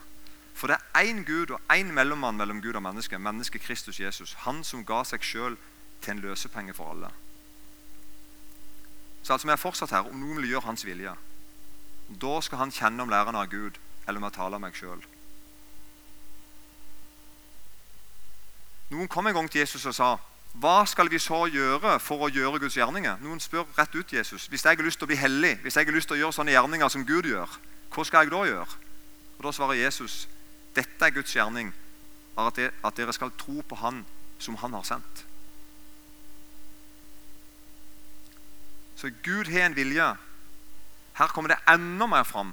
For 0.54 0.68
det 0.68 0.76
er 0.76 1.08
én 1.08 1.24
Gud 1.24 1.50
og 1.50 1.60
én 1.72 1.92
mellommann 1.92 2.36
mellom 2.36 2.62
Gud 2.62 2.74
og 2.74 2.82
menneske, 2.82 3.18
mennesket 3.18 3.62
Kristus 3.62 4.00
Jesus. 4.00 4.34
Han 4.44 4.64
som 4.64 4.84
ga 4.84 5.02
seg 5.04 5.24
sjøl 5.24 5.56
til 6.02 6.10
en 6.10 6.22
løsepenge 6.22 6.74
for 6.74 6.92
alle. 6.92 7.10
Så 9.22 9.32
altså 9.32 9.46
vi 9.46 9.54
er 9.54 9.60
fortsatt 9.60 9.94
her 9.94 10.08
om 10.08 10.18
noen 10.18 10.40
vil 10.40 10.50
gjøre 10.54 10.66
hans 10.66 10.84
vilje. 10.86 11.14
Da 12.22 12.34
skal 12.42 12.58
han 12.58 12.74
kjenne 12.74 13.02
om 13.02 13.10
læreren 13.10 13.38
av 13.38 13.48
Gud 13.50 13.78
eller 14.06 14.18
om 14.18 14.26
jeg 14.26 14.36
taler 14.36 14.62
meg 14.62 14.76
sjøl. 14.76 15.02
Noen 18.92 19.08
kom 19.08 19.26
en 19.26 19.34
gang 19.34 19.48
til 19.50 19.62
Jesus 19.62 19.86
og 19.88 19.96
sa 19.96 20.12
hva 20.60 20.82
skal 20.84 21.08
vi 21.08 21.16
så 21.22 21.46
gjøre 21.48 21.94
for 22.02 22.26
å 22.26 22.28
gjøre 22.28 22.58
Guds 22.60 22.76
gjerninger? 22.76 23.22
Noen 23.24 23.40
spør 23.40 23.64
rett 23.78 23.94
ut 23.96 24.10
Jesus. 24.12 24.50
Hvis 24.52 24.66
jeg 24.66 24.76
har 24.76 24.84
lyst 24.84 25.00
til 25.00 25.08
å 25.08 25.12
bli 25.12 25.16
hellig, 25.16 25.54
hvis 25.64 25.78
jeg 25.78 25.88
har 25.88 25.96
lyst 25.96 26.10
til 26.10 26.18
å 26.18 26.20
gjøre 26.26 26.36
sånne 26.36 26.52
gjerninger 26.52 26.92
som 26.92 27.06
Gud 27.08 27.24
gjør, 27.30 27.54
hva 27.94 28.04
skal 28.04 28.26
jeg 28.26 28.34
da 28.34 28.42
gjøre? 28.50 28.80
Og 29.38 29.46
Da 29.46 29.52
svarer 29.56 29.80
Jesus 29.80 30.26
dette 30.76 31.06
er 31.06 31.12
Guds 31.12 31.32
gjerning, 31.32 31.72
at 32.36 32.96
dere 32.96 33.12
skal 33.12 33.32
tro 33.36 33.62
på 33.64 33.76
Han 33.80 34.04
som 34.38 34.56
Han 34.60 34.76
har 34.76 34.84
sendt. 34.84 35.24
Så 39.02 39.10
Gud 39.22 39.48
har 39.50 39.66
en 39.66 39.74
vilje. 39.74 40.16
Her 41.18 41.26
kommer 41.34 41.50
det 41.50 41.56
enda 41.68 42.06
mer 42.06 42.22
fram. 42.22 42.52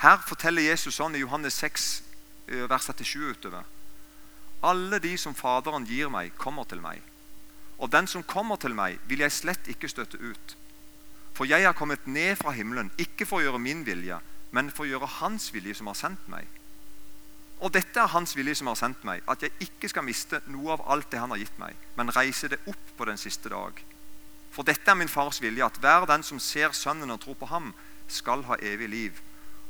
Her 0.00 0.22
forteller 0.24 0.64
Jesus 0.64 0.96
sånn 0.96 1.12
i 1.12 1.20
Johannes 1.20 1.58
6, 1.60 1.88
eh, 2.48 2.64
vers 2.70 2.86
37 2.88 3.34
utover. 3.34 3.66
Alle 4.64 4.98
de 4.98 5.10
som 5.18 5.34
Faderen 5.36 5.84
gir 5.84 6.08
meg, 6.08 6.32
kommer 6.38 6.64
til 6.64 6.80
meg. 6.80 7.02
Og 7.78 7.92
den 7.92 8.06
som 8.06 8.22
kommer 8.22 8.56
til 8.56 8.72
meg, 8.74 8.96
vil 9.04 9.20
jeg 9.20 9.32
slett 9.32 9.68
ikke 9.68 9.92
støtte 9.92 10.16
ut. 10.16 10.56
For 11.34 11.44
jeg 11.44 11.68
har 11.68 11.76
kommet 11.76 12.06
ned 12.06 12.36
fra 12.36 12.56
himmelen, 12.56 12.90
ikke 12.96 13.26
for 13.26 13.36
å 13.36 13.44
gjøre 13.44 13.60
min 13.60 13.84
vilje, 13.84 14.20
men 14.52 14.70
for 14.70 14.84
å 14.84 14.88
gjøre 14.88 15.20
Hans 15.20 15.52
vilje, 15.52 15.74
som 15.74 15.86
har 15.86 16.00
sendt 16.00 16.28
meg. 16.28 16.48
Og 17.60 17.72
dette 17.76 18.00
er 18.00 18.08
Hans 18.08 18.32
vilje 18.36 18.54
som 18.54 18.72
har 18.72 18.80
sendt 18.80 19.04
meg, 19.04 19.20
at 19.28 19.42
jeg 19.42 19.52
ikke 19.60 19.88
skal 19.88 20.08
miste 20.08 20.40
noe 20.46 20.72
av 20.72 20.88
alt 20.88 21.10
det 21.10 21.20
Han 21.20 21.36
har 21.36 21.44
gitt 21.44 21.58
meg, 21.58 21.76
men 21.96 22.08
reise 22.08 22.48
det 22.48 22.64
opp 22.66 22.96
på 22.96 23.04
den 23.04 23.18
siste 23.18 23.52
dag. 23.52 23.84
For 24.50 24.66
dette 24.66 24.90
er 24.90 24.98
min 24.98 25.08
fars 25.08 25.40
vilje, 25.42 25.64
at 25.64 25.78
hver 25.78 26.06
den 26.10 26.24
som 26.26 26.40
ser 26.42 26.74
Sønnen 26.74 27.10
og 27.10 27.20
tror 27.22 27.38
på 27.38 27.46
ham, 27.46 27.72
skal 28.10 28.42
ha 28.48 28.58
evig 28.62 28.88
liv. 28.88 29.20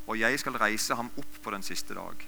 Og 0.06 0.18
jeg 0.18 0.40
skal 0.40 0.56
reise 0.58 0.96
ham 0.96 1.10
opp 1.20 1.40
på 1.42 1.52
den 1.52 1.62
siste 1.62 1.94
dag. 1.94 2.26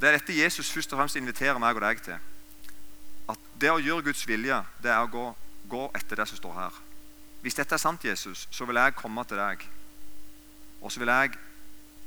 Det 0.00 0.08
er 0.08 0.16
dette 0.16 0.36
Jesus 0.36 0.70
først 0.72 0.92
og 0.92 0.98
fremst 0.98 1.16
inviterer 1.20 1.60
meg 1.60 1.76
og 1.76 1.84
deg 1.84 2.02
til. 2.02 2.18
At 3.28 3.38
Det 3.60 3.70
å 3.70 3.80
gjøre 3.80 4.08
Guds 4.08 4.26
vilje, 4.26 4.56
det 4.82 4.90
er 4.90 5.04
å 5.04 5.10
gå, 5.12 5.26
gå 5.68 5.82
etter 5.94 6.16
det 6.16 6.26
som 6.28 6.40
står 6.40 6.54
her. 6.56 6.78
Hvis 7.44 7.56
dette 7.56 7.76
er 7.76 7.80
sant, 7.80 8.04
Jesus, 8.04 8.46
så 8.50 8.64
vil 8.64 8.80
jeg 8.80 8.96
komme 8.96 9.24
til 9.28 9.36
deg. 9.36 9.62
Og 10.80 10.92
så 10.92 11.00
vil 11.00 11.12
jeg 11.12 11.36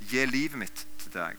gi 0.09 0.25
livet 0.25 0.59
mitt 0.59 0.85
til 1.03 1.13
deg. 1.13 1.37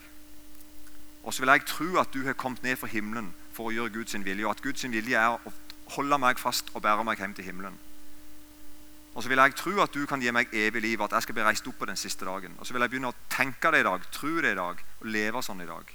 Og 1.25 1.35
så 1.35 1.43
vil 1.43 1.53
jeg 1.53 1.67
tro 1.67 1.89
at 1.99 2.15
du 2.15 2.23
har 2.27 2.39
kommet 2.39 2.63
ned 2.63 2.79
fra 2.79 2.91
himmelen 2.91 3.33
for 3.55 3.69
å 3.69 3.75
gjøre 3.75 3.95
Guds 3.99 4.15
vilje, 4.15 4.47
og 4.47 4.55
at 4.55 4.63
Guds 4.63 4.87
vilje 4.87 5.19
er 5.19 5.35
å 5.35 5.53
holde 5.97 6.19
meg 6.19 6.39
fast 6.41 6.71
og 6.75 6.83
bære 6.85 7.05
meg 7.07 7.21
hjem 7.21 7.35
til 7.35 7.49
himmelen. 7.49 7.77
Og 9.15 9.23
så 9.23 9.31
vil 9.31 9.39
jeg 9.39 9.55
tro 9.55 9.77
at 9.83 9.95
du 9.95 10.07
kan 10.11 10.23
gi 10.23 10.33
meg 10.35 10.51
evig 10.53 10.83
liv, 10.83 11.03
at 11.03 11.13
jeg 11.15 11.23
skal 11.23 11.37
bli 11.37 11.45
reist 11.47 11.67
opp 11.71 11.79
på 11.79 11.87
den 11.87 11.99
siste 11.99 12.27
dagen. 12.27 12.57
Og 12.59 12.67
så 12.67 12.75
vil 12.75 12.83
jeg 12.83 12.91
begynne 12.91 13.13
å 13.13 13.19
tenke 13.31 13.71
det 13.71 13.85
i 13.85 13.87
dag, 13.87 14.07
tro 14.13 14.33
det 14.43 14.55
i 14.57 14.59
dag 14.59 14.81
og 15.01 15.07
leve 15.07 15.43
sånn 15.43 15.63
i 15.63 15.69
dag. 15.69 15.93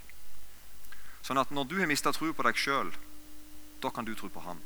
Sånn 1.25 1.41
at 1.41 1.51
når 1.51 1.67
du 1.67 1.75
har 1.81 1.89
mista 1.89 2.13
tro 2.15 2.31
på 2.33 2.45
deg 2.47 2.59
sjøl, 2.59 2.93
da 3.83 3.91
kan 3.91 4.07
du 4.07 4.13
tro 4.15 4.31
på 4.31 4.43
Han. 4.47 4.61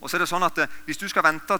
Og 0.00 0.08
så 0.08 0.16
er 0.16 0.24
det 0.24 0.30
sånn 0.30 0.44
at 0.44 0.58
eh, 0.58 0.78
Hvis 0.86 0.96
du 0.96 1.06
skal 1.12 1.26
vente 1.26 1.58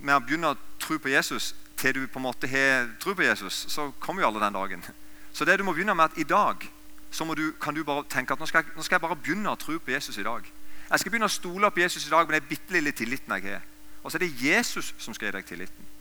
med 0.00 0.16
å 0.16 0.22
begynne 0.24 0.54
å 0.54 0.58
tro 0.80 0.96
på 1.00 1.12
Jesus 1.12 1.52
til 1.76 1.92
du 1.92 2.06
på 2.08 2.20
en 2.20 2.24
måte 2.24 2.48
har 2.48 2.88
tro 3.00 3.12
på 3.16 3.24
Jesus, 3.24 3.66
så 3.68 3.90
kommer 4.00 4.24
jo 4.24 4.30
alle 4.30 4.40
den 4.40 4.56
dagen. 4.56 4.84
Så 5.32 5.44
det 5.44 5.58
du 5.60 5.64
må 5.64 5.74
begynne 5.76 5.94
med 5.96 6.08
at 6.08 6.18
i 6.18 6.24
dag 6.24 6.64
så 7.10 7.34
du, 7.34 7.52
kan 7.60 7.74
du 7.74 7.84
bare 7.84 8.04
tenke 8.08 8.32
at 8.32 8.40
nå 8.40 8.46
skal, 8.46 8.64
jeg, 8.64 8.76
nå 8.76 8.82
skal, 8.82 8.96
jeg, 8.96 9.04
bare 9.04 9.16
begynne 9.16 9.52
å 9.52 9.60
tro 9.60 9.78
på 9.78 9.92
Jesus 9.92 10.18
i 10.18 10.24
dag. 10.26 10.44
Jeg 10.90 11.00
skal 11.00 11.10
begynne 11.10 11.28
å 11.30 11.32
stole 11.32 11.70
på 11.70 11.82
Jesus 11.82 12.06
i 12.06 12.12
dag 12.12 12.28
med 12.28 12.40
den 12.40 12.48
bitte 12.48 12.74
lille 12.76 12.92
tilliten 12.94 13.34
jeg 13.36 13.50
har. 13.50 13.62
Og 14.02 14.12
så 14.12 14.18
er 14.18 14.26
det 14.26 14.42
Jesus 14.42 14.94
som 15.02 15.14
skal 15.14 15.28
gi 15.28 15.36
deg 15.38 15.46
tilliten. 15.48 15.92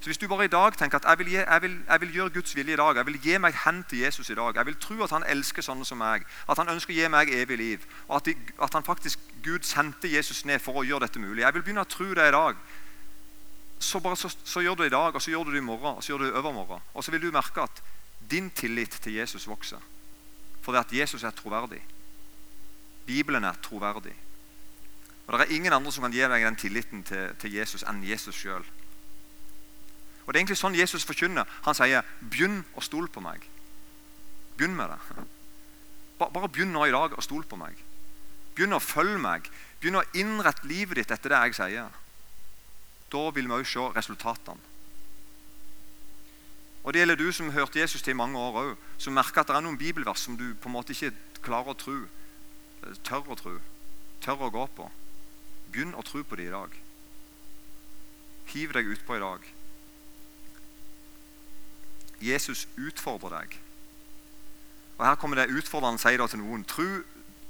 Så 0.00 0.08
Hvis 0.08 0.18
du 0.18 0.28
bare 0.28 0.44
i 0.44 0.52
dag 0.52 0.76
tenker 0.76 0.98
at 0.98 1.06
jeg 1.08 1.18
vil, 1.18 1.28
gi, 1.32 1.36
jeg, 1.40 1.62
vil, 1.62 1.78
jeg 1.88 2.00
vil, 2.00 2.12
gjøre 2.14 2.30
Guds 2.30 2.56
vilje 2.56 2.72
i 2.72 2.76
dag, 2.76 2.96
jeg 2.96 3.06
vil 3.06 3.20
gi 3.22 3.38
meg 3.38 3.54
hen 3.64 3.84
til 3.88 3.98
Jesus 3.98 4.30
i 4.30 4.34
dag, 4.34 4.56
jeg 4.56 4.66
vil 4.66 4.76
tro 4.80 4.98
at 5.02 5.10
han 5.10 5.24
elsker 5.26 5.64
sånne 5.64 5.84
som 5.84 5.98
meg, 5.98 6.26
at 6.48 6.60
han 6.60 6.68
ønsker 6.68 6.92
å 6.92 6.96
gi 6.96 7.08
meg 7.10 7.32
evig 7.32 7.58
liv, 7.58 7.86
og 8.08 8.20
at, 8.20 8.28
de, 8.28 8.36
at 8.62 8.76
han 8.76 8.84
faktisk, 8.84 9.18
Gud 9.42 9.64
sendte 9.64 10.12
Jesus 10.12 10.44
ned 10.44 10.60
for 10.60 10.76
å 10.76 10.84
gjøre 10.84 11.08
dette 11.08 11.18
mulig 11.18 11.42
Jeg 11.42 11.54
vil 11.54 11.64
begynne 11.64 11.86
å 11.86 11.90
tro 11.90 12.06
det 12.14 12.28
i 12.28 12.36
dag. 12.36 12.60
Så, 13.80 14.00
bare, 14.00 14.16
så, 14.20 14.30
så 14.44 14.60
gjør 14.60 14.76
du 14.76 14.84
det 14.84 14.92
i 14.92 14.94
dag, 14.94 15.14
og 15.14 15.22
så 15.22 15.32
gjør 15.32 15.48
du 15.48 15.56
det 15.56 15.64
i 15.64 15.66
morgen, 15.72 15.96
og 15.96 16.04
så 16.04 16.12
gjør 16.12 16.22
du 16.22 16.28
det 16.28 16.32
i 16.34 16.38
overmorgen. 16.38 16.86
Og 16.94 17.04
så 17.04 17.16
vil 17.16 17.26
du 17.26 17.32
merke 17.32 17.64
at 17.64 17.82
din 18.30 18.50
tillit 18.50 19.00
til 19.02 19.18
Jesus 19.18 19.48
vokser. 19.48 19.80
Fordi 20.62 20.78
at 20.78 20.92
Jesus 20.92 21.24
er 21.24 21.34
troverdig. 21.34 21.82
Bibelen 23.06 23.44
er 23.44 23.58
troverdig. 23.62 24.14
Og 25.26 25.38
Det 25.38 25.46
er 25.46 25.54
ingen 25.54 25.72
andre 25.72 25.92
som 25.92 26.02
kan 26.02 26.12
gi 26.12 26.22
deg 26.22 26.44
den 26.44 26.56
tilliten 26.56 27.02
til, 27.02 27.34
til 27.38 27.54
Jesus 27.54 27.82
enn 27.82 28.04
Jesus 28.06 28.34
sjøl. 28.34 28.64
Og 30.26 30.32
Det 30.32 30.38
er 30.38 30.42
egentlig 30.42 30.58
sånn 30.58 30.74
Jesus 30.74 31.04
forkynner. 31.06 31.46
Han 31.62 31.74
sier, 31.74 32.02
'Begynn 32.20 32.64
å 32.74 32.80
stole 32.80 33.08
på 33.08 33.20
meg'. 33.20 33.46
Begynn 34.56 34.76
med 34.76 34.90
det. 34.90 35.26
Bare, 36.18 36.48
begynn 36.48 36.72
nå 36.72 36.84
i 36.84 36.90
dag 36.90 37.12
å 37.12 37.22
stole 37.22 37.44
på 37.44 37.56
meg. 37.56 37.76
Begynn 38.54 38.72
å 38.72 38.80
følge 38.80 39.18
meg. 39.18 39.50
Begynn 39.80 40.00
å 40.00 40.06
innrette 40.14 40.66
livet 40.66 40.96
ditt 40.96 41.10
etter 41.10 41.28
det 41.28 41.42
jeg 41.44 41.54
sier. 41.54 41.90
Da 43.12 43.30
vil 43.30 43.46
vi 43.46 43.52
òg 43.52 43.66
se 43.66 43.84
resultatene. 43.96 44.60
Og 46.86 46.92
Det 46.92 47.00
gjelder 47.00 47.18
du 47.18 47.32
som 47.32 47.50
hørte 47.50 47.80
Jesus 47.80 48.02
til 48.02 48.14
i 48.14 48.16
mange 48.16 48.38
år 48.38 48.60
òg, 48.62 48.76
som 48.98 49.12
merker 49.12 49.40
at 49.40 49.48
det 49.48 49.56
er 49.56 49.60
noen 49.60 49.78
bibelvers 49.78 50.22
som 50.22 50.36
du 50.36 50.54
på 50.54 50.68
en 50.68 50.72
måte 50.72 50.94
ikke 50.94 51.12
klarer 51.42 51.74
å 51.74 51.78
tro, 51.78 52.06
tør 53.06 53.32
å 53.32 53.36
tro, 53.38 53.54
tør 54.24 54.46
å 54.46 54.52
gå 54.54 54.66
på. 54.76 54.88
Begynn 55.72 55.94
å 55.96 56.04
tro 56.06 56.22
på 56.22 56.38
det 56.38 56.48
i 56.48 56.54
dag. 56.54 56.74
Hiv 58.52 58.74
deg 58.76 58.90
utpå 58.94 59.16
i 59.16 59.22
dag. 59.22 59.46
Jesus 62.22 62.66
utfordrer 62.76 63.40
deg. 63.40 63.56
Og 64.96 65.06
Her 65.06 65.18
kommer 65.20 65.36
det 65.36 65.52
utfordrende 65.52 66.00
sier 66.00 66.26
til 66.26 66.40
noen. 66.40 66.64
Tror, 66.64 67.02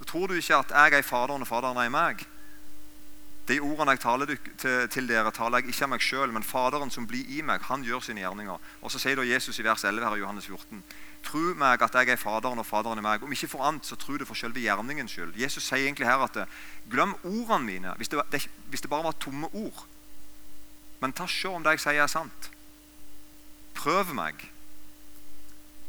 tror 0.07 0.27
du 0.27 0.35
ikke 0.35 0.59
at 0.65 0.73
jeg 0.75 0.99
er 0.99 1.07
Faderen 1.07 1.45
og 1.45 1.49
Faderen 1.49 1.79
er 1.79 1.91
i 1.91 1.93
meg? 1.93 2.25
De 3.47 3.61
ordene 3.63 3.95
jeg 3.95 4.03
taler 4.03 4.33
til 4.91 5.07
dere, 5.07 5.31
taler 5.31 5.63
jeg 5.63 5.71
ikke 5.71 5.85
av 5.87 5.91
meg 5.93 6.03
sjøl, 6.03 6.33
men 6.35 6.43
Faderen 6.43 6.91
som 6.91 7.07
blir 7.07 7.29
i 7.31 7.45
meg, 7.47 7.63
han 7.69 7.85
gjør 7.87 8.03
sine 8.03 8.25
gjerninger. 8.25 8.59
Og 8.83 8.91
Så 8.91 8.99
sier 8.99 9.17
da 9.17 9.23
Jesus 9.23 9.59
i 9.59 9.65
vers 9.65 9.85
11 9.85 10.03
her 10.03 10.17
i 10.17 10.25
Johannes 10.25 10.49
14.: 10.51 10.83
Tro 11.27 11.43
meg 11.59 11.83
at 11.83 11.95
jeg 11.99 12.13
er 12.13 12.21
Faderen 12.21 12.63
og 12.63 12.67
Faderen 12.69 13.01
er 13.01 13.05
meg. 13.05 13.23
Om 13.23 13.33
ikke 13.35 13.51
for 13.51 13.67
annet, 13.67 13.87
så 13.87 13.99
tro 13.99 14.15
det 14.17 14.29
for 14.29 14.39
selve 14.39 14.63
gjerningens 14.63 15.11
skyld. 15.11 15.35
Jesus 15.41 15.67
sier 15.67 15.89
egentlig 15.89 16.07
her 16.07 16.23
at 16.23 16.39
glem 16.91 17.17
ordene 17.25 17.67
mine, 17.67 17.95
hvis 17.99 18.13
det, 18.13 18.23
det, 18.33 18.45
hvis 18.71 18.85
det 18.85 18.91
bare 18.91 19.09
var 19.09 19.19
tomme 19.19 19.51
ord. 19.53 19.87
Men 21.03 21.13
ta 21.13 21.27
se 21.29 21.51
om 21.51 21.65
det 21.65 21.77
jeg 21.77 21.85
sier, 21.87 22.05
er 22.05 22.13
sant. 22.13 22.51
Prøv 23.75 24.15
meg. 24.15 24.47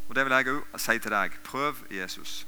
Og 0.09 0.15
Det 0.15 0.25
vil 0.25 0.33
jeg 0.33 0.53
òg 0.55 0.79
si 0.79 0.99
til 0.99 1.11
deg. 1.11 1.39
Prøv 1.43 1.85
Jesus. 1.91 2.45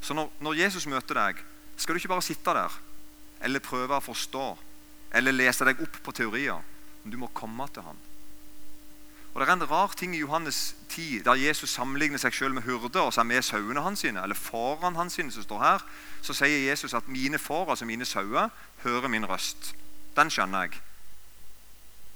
Så 0.00 0.14
når, 0.14 0.30
når, 0.40 0.54
Jesus 0.54 0.86
møter 0.86 1.14
deg, 1.14 1.40
skal 1.76 1.94
du 1.94 1.98
ikke 1.98 2.14
bare 2.14 2.22
sitte 2.22 2.54
der 2.54 2.80
eller 3.44 3.62
prøve 3.62 3.96
å 3.96 4.02
forstå 4.02 4.46
eller 5.14 5.34
lese 5.34 5.66
deg 5.66 5.80
opp 5.82 5.98
på 6.04 6.14
teorier. 6.14 6.62
Men 7.02 7.12
du 7.12 7.18
må 7.18 7.30
komme 7.34 7.66
til 7.72 7.86
ham. 7.86 7.98
Og 9.38 9.44
Det 9.44 9.48
er 9.48 9.52
en 9.54 9.70
rar 9.70 9.92
ting 9.94 10.16
i 10.16 10.18
Johannes 10.18 10.74
10, 10.88 11.22
der 11.22 11.38
Jesus 11.38 11.70
sammenligner 11.70 12.18
seg 12.18 12.34
selv 12.34 12.56
med 12.56 12.62
hyrder 12.66 13.06
og 13.06 13.12
så 13.14 13.22
med 13.22 13.42
sauene 13.46 13.84
hans 13.84 14.02
sine, 14.02 14.22
eller 14.22 14.34
foran 14.34 14.96
hans 14.96 15.14
sine 15.14 15.30
som 15.30 15.44
står 15.46 15.62
her. 15.62 15.84
Så 16.26 16.34
sier 16.34 16.66
Jesus 16.66 16.94
at 16.94 17.06
mine 17.08 17.38
får, 17.38 17.70
altså 17.70 17.86
mine 17.86 18.04
sauer, 18.04 18.48
hører 18.82 19.08
min 19.08 19.28
røst. 19.28 19.76
Den 20.16 20.30
skjønner 20.30 20.66
jeg. 20.66 20.80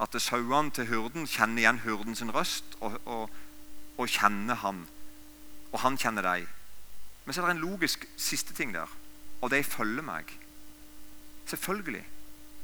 At 0.03 0.19
sauene 0.19 0.75
til 0.75 0.91
hyrden 0.91 1.31
kjenner 1.31 1.63
igjen 1.63 1.79
hyrden 1.85 2.19
sin 2.19 2.35
røst, 2.35 2.65
og, 2.81 2.99
og 3.07 3.31
og 3.99 4.09
kjenner 4.09 4.59
han. 4.63 4.87
Og 5.73 5.81
han 5.85 5.99
kjenner 6.01 6.25
deg. 6.27 6.49
Men 7.25 7.35
så 7.35 7.43
er 7.43 7.53
det 7.53 7.57
en 7.57 7.67
logisk 7.71 8.07
siste 8.17 8.55
ting 8.55 8.75
der. 8.75 8.91
Og 9.41 9.51
de 9.51 9.63
følger 9.65 10.03
meg. 10.03 10.31
Selvfølgelig. 11.47 12.05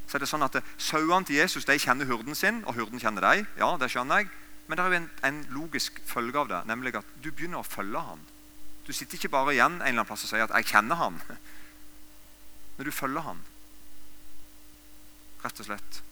Så 0.08 0.16
er 0.16 0.24
det 0.24 0.30
sånn 0.30 0.46
at 0.46 0.56
Sauene 0.80 1.26
til 1.28 1.36
Jesus 1.36 1.66
de 1.68 1.76
kjenner 1.78 2.08
hurden 2.08 2.36
sin, 2.38 2.62
og 2.64 2.78
hurden 2.78 3.00
kjenner 3.00 3.24
deg. 3.24 3.46
Ja, 3.60 3.74
det 3.80 3.90
skjønner 3.92 4.22
jeg. 4.22 4.30
Men 4.68 4.76
det 4.76 4.84
er 4.84 4.90
jo 4.92 4.98
en, 5.00 5.10
en, 5.24 5.38
logisk 5.56 6.00
følge 6.06 6.38
av 6.38 6.50
det, 6.50 6.58
nemlig 6.68 6.94
at 6.98 7.14
du 7.24 7.30
begynner 7.32 7.62
å 7.62 7.66
følge 7.66 8.02
ham. 8.04 8.20
Du 8.86 8.92
sitter 8.92 9.16
ikke 9.16 9.32
bare 9.32 9.54
igjen 9.54 9.78
en 9.78 9.80
eller 9.80 10.02
annen 10.02 10.08
plass 10.08 10.26
og 10.26 10.30
sier 10.30 10.44
at 10.44 10.52
'jeg 10.52 10.68
kjenner 10.72 11.00
ham'. 11.00 11.20
Men 12.76 12.86
du 12.86 12.92
følger 12.92 13.24
ham. 13.24 13.40
Rett 15.44 15.60
og 15.60 15.66
slett. 15.66 16.02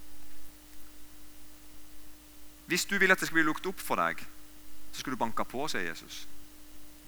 Hvis 2.66 2.84
du 2.84 2.98
vil 2.98 3.12
at 3.12 3.20
det 3.20 3.28
skal 3.28 3.38
bli 3.38 3.46
lukket 3.46 3.68
opp 3.70 3.80
for 3.80 4.00
deg, 4.00 4.24
så 4.92 5.00
skal 5.00 5.12
du 5.12 5.20
banke 5.20 5.44
på, 5.44 5.68
sier 5.68 5.86
Jesus. 5.86 6.26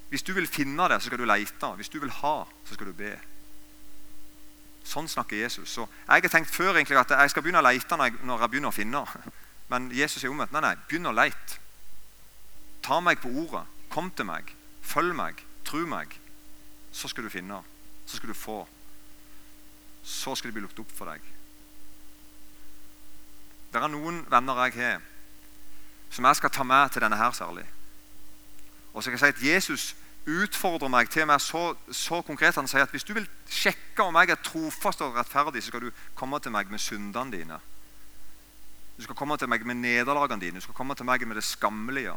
Hvis 0.09 0.23
du 0.23 0.33
vil 0.33 0.47
finne 0.47 0.89
det, 0.89 1.01
så 1.01 1.07
skal 1.07 1.19
du 1.19 1.25
lete. 1.25 1.67
Hvis 1.77 1.89
du 1.89 1.99
vil 2.01 2.11
ha, 2.11 2.37
så 2.65 2.75
skal 2.75 2.87
du 2.87 2.93
be. 2.93 3.17
Sånn 4.85 5.09
snakker 5.09 5.37
Jesus. 5.37 5.69
Så 5.69 5.89
Jeg 6.09 6.23
har 6.23 6.33
tenkt 6.33 6.55
før 6.55 6.77
egentlig 6.77 6.97
at 6.97 7.11
jeg 7.11 7.31
skal 7.31 7.43
begynne 7.43 7.61
å 7.61 7.67
lete 7.67 7.97
når 7.97 8.05
jeg, 8.05 8.21
når 8.23 8.41
jeg 8.41 8.51
begynner 8.51 8.73
å 8.73 8.77
finne. 8.77 9.05
Men 9.69 9.91
Jesus 9.93 10.25
er 10.25 10.33
omvendt. 10.33 10.53
Nei, 10.53 10.63
nei, 10.65 10.75
begynn 10.89 11.11
å 11.11 11.15
leite. 11.15 11.61
Ta 12.85 13.01
meg 13.05 13.21
på 13.21 13.31
ordet. 13.45 13.67
Kom 13.93 14.11
til 14.11 14.29
meg. 14.29 14.49
Følg 14.83 15.17
meg. 15.17 15.43
Tro 15.69 15.85
meg. 15.89 16.15
Så 16.93 17.11
skal 17.13 17.27
du 17.27 17.33
finne. 17.33 17.61
Så 18.07 18.17
skal 18.17 18.33
du 18.33 18.37
få. 18.37 18.63
Så 20.03 20.35
skal 20.35 20.49
det 20.49 20.57
bli 20.57 20.65
lukket 20.65 20.85
opp 20.85 20.95
for 20.97 21.13
deg. 21.13 21.25
Det 23.69 23.81
er 23.83 23.93
noen 23.93 24.23
venner 24.33 24.63
jeg 24.65 24.79
har, 24.79 25.03
som 26.09 26.25
jeg 26.25 26.39
skal 26.39 26.51
ta 26.51 26.65
med 26.65 26.89
til 26.89 27.05
denne 27.05 27.19
her 27.21 27.35
særlig. 27.37 27.67
Og 28.95 29.03
så 29.03 29.11
kan 29.11 29.19
jeg 29.19 29.21
si 29.21 29.35
at 29.35 29.43
Jesus 29.45 29.83
utfordrer 30.29 30.89
meg 30.89 31.11
til 31.13 31.27
meg 31.29 31.41
så, 31.41 31.75
så 31.93 32.23
konkret. 32.25 32.57
Han 32.57 32.69
sier 32.69 32.87
at 32.87 32.93
hvis 32.93 33.05
du 33.05 33.13
vil 33.17 33.29
sjekke 33.49 34.05
om 34.05 34.17
jeg 34.17 34.33
er 34.33 34.41
trofast 34.45 35.05
og 35.05 35.17
rettferdig, 35.17 35.63
så 35.63 35.73
skal 35.73 35.85
du 35.85 35.91
komme 36.17 36.41
til 36.41 36.53
meg 36.53 36.73
med 36.73 36.81
syndene 36.81 37.37
dine. 37.37 37.61
Du 38.99 39.05
skal 39.07 39.15
komme 39.15 39.37
til 39.39 39.47
meg 39.47 39.63
med 39.63 39.79
nederlagene 39.79 40.43
dine. 40.43 40.59
Du 40.59 40.67
skal 40.67 40.75
komme 40.75 40.97
til 40.99 41.07
meg 41.07 41.23
med 41.23 41.39
det 41.39 41.47
skammelige. 41.47 42.17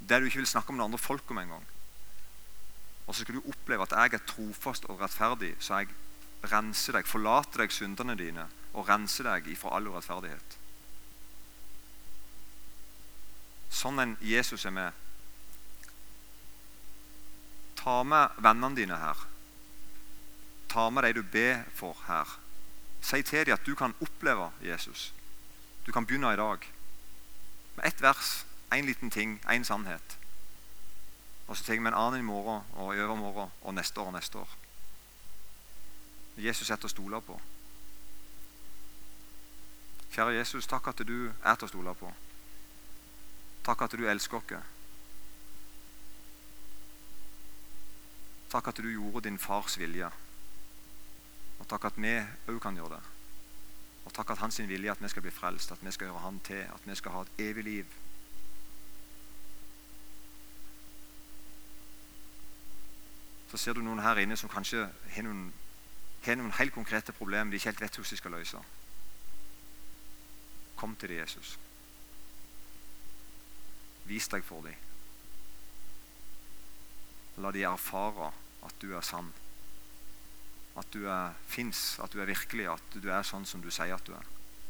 Det 0.00 0.16
du 0.16 0.30
ikke 0.30 0.40
vil 0.40 0.48
snakke 0.48 0.72
med 0.72 0.80
det 0.80 0.86
andre 0.88 0.98
folk 0.98 1.30
om 1.30 1.42
engang. 1.42 1.66
Og 3.06 3.14
så 3.14 3.20
skal 3.20 3.36
du 3.36 3.50
oppleve 3.50 3.84
at 3.84 3.92
jeg 3.92 4.16
er 4.16 4.24
trofast 4.24 4.86
og 4.88 5.00
rettferdig, 5.02 5.52
så 5.60 5.82
jeg 5.82 5.90
renser 6.48 6.96
deg, 6.96 7.08
forlater 7.10 7.64
deg 7.64 7.74
syndene 7.74 8.16
dine 8.16 8.46
og 8.72 8.88
renser 8.88 9.26
deg 9.28 9.50
ifra 9.52 9.74
all 9.76 9.90
urettferdighet. 9.90 10.56
Sånn 13.70 14.00
en 14.00 14.16
Jesus 14.24 14.64
er 14.64 14.74
med. 14.74 14.96
Ta 17.76 18.00
med 18.06 18.40
vennene 18.40 18.78
dine 18.78 18.98
her. 19.04 19.26
Ta 20.70 20.88
med 20.90 21.04
de 21.04 21.18
du 21.20 21.22
ber 21.26 21.64
for 21.76 21.98
her. 22.08 22.38
Si 23.02 23.20
til 23.26 23.50
dem 23.50 23.58
at 23.58 23.66
du 23.66 23.74
kan 23.76 23.94
oppleve 24.00 24.50
Jesus. 24.64 25.10
Du 25.86 25.92
kan 25.92 26.06
begynne 26.06 26.32
i 26.32 26.36
dag. 26.36 26.72
Med 27.76 27.84
ett 27.86 28.02
vers, 28.02 28.44
én 28.74 28.84
liten 28.84 29.10
ting, 29.10 29.40
én 29.46 29.64
sannhet. 29.64 30.18
Og 31.46 31.56
så 31.56 31.64
tar 31.64 31.72
vi 31.72 31.78
en 31.78 31.94
annen 31.94 32.20
i 32.20 32.22
morgen 32.22 32.62
og 32.72 32.96
i 32.96 33.00
overmorgen 33.00 33.50
og 33.62 33.74
neste 33.74 34.00
år 34.00 34.06
og 34.06 34.12
neste 34.12 34.38
år. 34.38 34.48
Jesus 36.36 36.70
er 36.70 36.76
til 36.76 36.86
å 36.86 36.92
stole 36.92 37.20
på. 37.20 37.40
Kjære 40.10 40.36
Jesus, 40.38 40.66
takk 40.66 40.88
at 40.90 41.02
du 41.06 41.30
er 41.30 41.56
til 41.58 41.66
å 41.66 41.72
stole 41.72 41.94
på. 41.94 42.12
Takk 43.66 43.82
at 43.82 43.96
du 43.98 44.06
elsker 44.08 44.38
oss. 44.38 44.70
Takk 48.50 48.68
at 48.68 48.82
du 48.82 48.90
gjorde 48.90 49.28
din 49.28 49.38
fars 49.38 49.78
vilje. 49.78 50.10
Og 51.60 51.68
takk 51.68 51.84
at 51.90 51.98
vi 51.98 52.16
òg 52.50 52.58
kan 52.62 52.76
gjøre 52.76 52.96
det. 52.96 53.19
Og 54.04 54.12
takk 54.12 54.30
at 54.30 54.38
hans 54.38 54.58
vilje 54.58 54.88
er 54.88 54.92
at 54.92 55.02
vi 55.02 55.08
skal 55.08 55.22
bli 55.22 55.30
frelst, 55.30 55.72
at 55.72 55.84
vi 55.84 55.92
skal 55.92 56.06
gjøre 56.06 56.24
han 56.24 56.40
til, 56.40 56.62
at 56.66 56.86
vi 56.86 56.94
skal 56.94 57.12
ha 57.12 57.22
et 57.22 57.42
evig 57.50 57.64
liv. 57.64 57.96
Så 63.50 63.56
ser 63.56 63.72
du 63.74 63.82
noen 63.82 64.02
her 64.02 64.20
inne 64.22 64.36
som 64.38 64.50
kanskje 64.50 64.84
har 65.14 65.26
noen, 65.26 65.48
har 66.22 66.38
noen 66.38 66.54
helt 66.58 66.74
konkrete 66.74 67.12
problemer 67.12 67.50
de 67.50 67.58
ikke 67.58 67.72
helt 67.72 67.80
vet 67.82 67.98
hvordan 67.98 68.10
de 68.10 68.20
skal 68.22 68.36
løse. 68.38 68.62
Kom 70.76 70.96
til 70.96 71.08
det, 71.08 71.18
Jesus. 71.18 71.58
Vis 74.04 74.28
deg 74.28 74.44
for 74.46 74.64
dem. 74.64 74.86
La 77.42 77.50
de 77.50 77.66
erfare 77.66 78.30
at 78.66 78.74
du 78.82 78.94
er 78.96 79.04
sann. 79.04 79.32
At 80.80 80.88
du 80.96 81.04
fins, 81.50 81.98
at 82.00 82.12
du 82.12 82.22
er 82.22 82.30
virkelig, 82.30 82.70
at 82.72 83.00
du 83.00 83.10
er 83.12 83.26
sånn 83.26 83.44
som 83.48 83.60
du 83.60 83.68
sier 83.72 83.92
at 83.94 84.06
du 84.06 84.14
er. 84.16 84.28